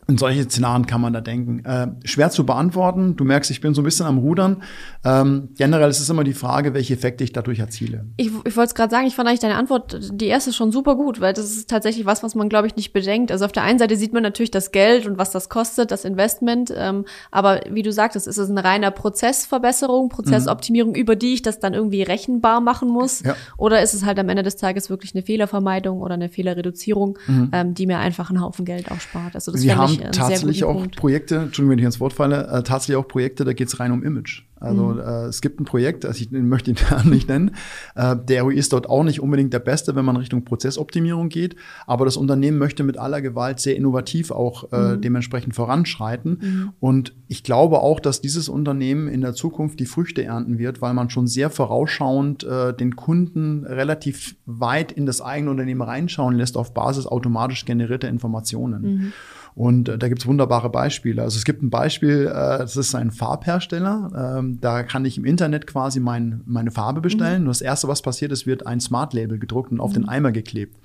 [0.09, 1.63] in solche Szenarien kann man da denken.
[1.67, 3.17] Äh, schwer zu beantworten.
[3.17, 4.63] Du merkst, ich bin so ein bisschen am Rudern.
[5.09, 8.05] Ähm, generell ist es immer die Frage, welche Effekte ich dadurch erziele.
[8.17, 10.97] Ich, ich wollte es gerade sagen, ich fand eigentlich deine Antwort, die erste schon super
[10.97, 13.33] gut, weil das ist tatsächlich was, was man, glaube ich, nicht bedenkt.
[13.33, 16.05] Also auf der einen Seite sieht man natürlich das Geld und was das kostet, das
[16.05, 16.73] Investment.
[16.77, 20.99] Ähm, aber wie du sagtest, ist es eine reine Prozessverbesserung, Prozessoptimierung, mhm.
[20.99, 23.23] über die ich das dann irgendwie rechenbar machen muss?
[23.23, 23.35] Ja.
[23.57, 27.51] Oder ist es halt am Ende des Tages wirklich eine Fehlervermeidung oder eine Fehlerreduzierung, mhm.
[27.53, 29.35] ähm, die mir einfach einen Haufen Geld auch spart?
[29.35, 30.97] Also das Wir haben tatsächlich auch Punkt.
[30.97, 33.93] Projekte, Entschuldigung, wenn ich ins Wort falle, äh, tatsächlich auch Projekte, da geht es rein
[33.93, 34.43] um Image.
[34.61, 35.01] Also mhm.
[35.01, 37.53] äh, es gibt ein Projekt, also ich möchte ihn nicht nennen,
[37.95, 41.57] äh, der ROI ist dort auch nicht unbedingt der beste, wenn man Richtung Prozessoptimierung geht,
[41.87, 45.01] aber das Unternehmen möchte mit aller Gewalt sehr innovativ auch äh, mhm.
[45.01, 46.39] dementsprechend voranschreiten.
[46.41, 46.73] Mhm.
[46.81, 50.95] Und ich glaube auch, dass dieses Unternehmen in der Zukunft die Früchte ernten wird, weil
[50.95, 56.57] man schon sehr vorausschauend äh, den Kunden relativ weit in das eigene Unternehmen reinschauen lässt
[56.57, 59.13] auf Basis automatisch generierter Informationen.
[59.59, 59.65] Mhm.
[59.65, 61.23] Und äh, da gibt's wunderbare Beispiele.
[61.23, 64.39] Also es gibt ein Beispiel, äh, das ist ein Farbhersteller.
[64.39, 67.43] Ähm, da kann ich im Internet quasi mein, meine Farbe bestellen.
[67.43, 67.49] Mhm.
[67.49, 69.95] Und das Erste, was passiert ist, wird ein Smart-Label gedruckt und auf mhm.
[69.95, 70.77] den Eimer geklebt.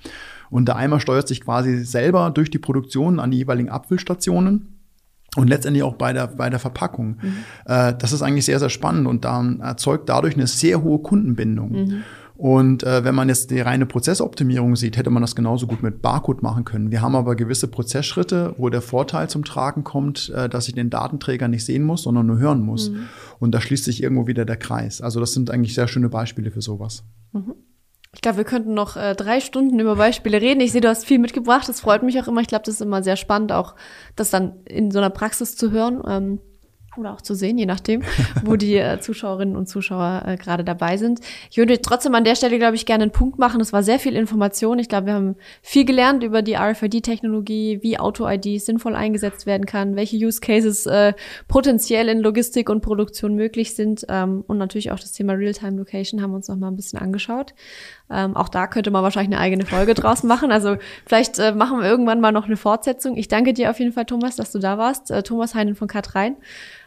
[0.50, 4.68] Und der Eimer steuert sich quasi selber durch die Produktion an die jeweiligen Abfüllstationen.
[5.36, 7.18] Und letztendlich auch bei der, bei der Verpackung.
[7.20, 7.34] Mhm.
[7.64, 12.02] Äh, das ist eigentlich sehr, sehr spannend und dann erzeugt dadurch eine sehr hohe Kundenbindung.
[12.36, 16.02] Und äh, wenn man jetzt die reine Prozessoptimierung sieht, hätte man das genauso gut mit
[16.02, 16.90] Barcode machen können.
[16.90, 20.90] Wir haben aber gewisse Prozessschritte, wo der Vorteil zum Tragen kommt, äh, dass ich den
[20.90, 22.90] Datenträger nicht sehen muss, sondern nur hören muss.
[22.90, 23.08] Mhm.
[23.38, 25.00] Und da schließt sich irgendwo wieder der Kreis.
[25.00, 27.04] Also das sind eigentlich sehr schöne Beispiele für sowas.
[27.32, 27.54] Mhm.
[28.12, 30.60] Ich glaube, wir könnten noch äh, drei Stunden über Beispiele reden.
[30.60, 31.68] Ich sehe, du hast viel mitgebracht.
[31.68, 32.40] Das freut mich auch immer.
[32.40, 33.74] Ich glaube, das ist immer sehr spannend, auch
[34.16, 36.02] das dann in so einer Praxis zu hören.
[36.06, 36.38] Ähm
[36.96, 38.02] oder auch zu sehen, je nachdem,
[38.44, 41.20] wo die äh, Zuschauerinnen und Zuschauer äh, gerade dabei sind.
[41.50, 43.60] Ich würde trotzdem an der Stelle, glaube ich, gerne einen Punkt machen.
[43.60, 44.78] Es war sehr viel Information.
[44.78, 49.96] Ich glaube, wir haben viel gelernt über die RFID-Technologie, wie Auto-ID sinnvoll eingesetzt werden kann,
[49.96, 51.12] welche Use Cases äh,
[51.48, 54.06] potenziell in Logistik und Produktion möglich sind.
[54.08, 56.98] Ähm, und natürlich auch das Thema Real-Time Location haben wir uns noch mal ein bisschen
[56.98, 57.54] angeschaut.
[58.10, 60.52] Ähm, auch da könnte man wahrscheinlich eine eigene Folge draus machen.
[60.52, 60.76] Also
[61.06, 63.16] vielleicht äh, machen wir irgendwann mal noch eine Fortsetzung.
[63.16, 65.10] Ich danke dir auf jeden Fall, Thomas, dass du da warst.
[65.10, 66.34] Äh, Thomas Heinen von Kat3.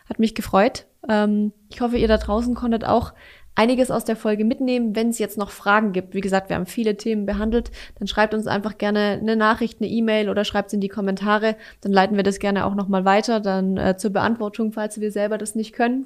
[0.10, 0.86] Hat mich gefreut.
[1.10, 3.14] Ähm, ich hoffe, ihr da draußen konntet auch
[3.58, 4.96] einiges aus der Folge mitnehmen.
[4.96, 8.34] Wenn es jetzt noch Fragen gibt, wie gesagt, wir haben viele Themen behandelt, dann schreibt
[8.34, 11.56] uns einfach gerne eine Nachricht, eine E-Mail oder schreibt es in die Kommentare.
[11.82, 15.38] Dann leiten wir das gerne auch nochmal weiter, dann äh, zur Beantwortung, falls wir selber
[15.38, 16.06] das nicht können.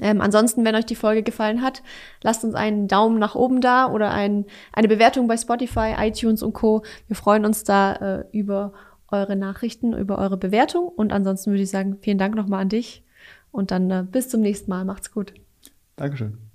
[0.00, 1.82] Ähm, ansonsten, wenn euch die Folge gefallen hat,
[2.22, 6.54] lasst uns einen Daumen nach oben da oder ein, eine Bewertung bei Spotify, iTunes und
[6.54, 6.82] Co.
[7.08, 8.72] Wir freuen uns da äh, über
[9.10, 10.88] eure Nachrichten, über eure Bewertung.
[10.88, 13.02] Und ansonsten würde ich sagen, vielen Dank nochmal an dich
[13.52, 14.84] und dann äh, bis zum nächsten Mal.
[14.84, 15.34] Macht's gut.
[15.96, 16.49] Dankeschön.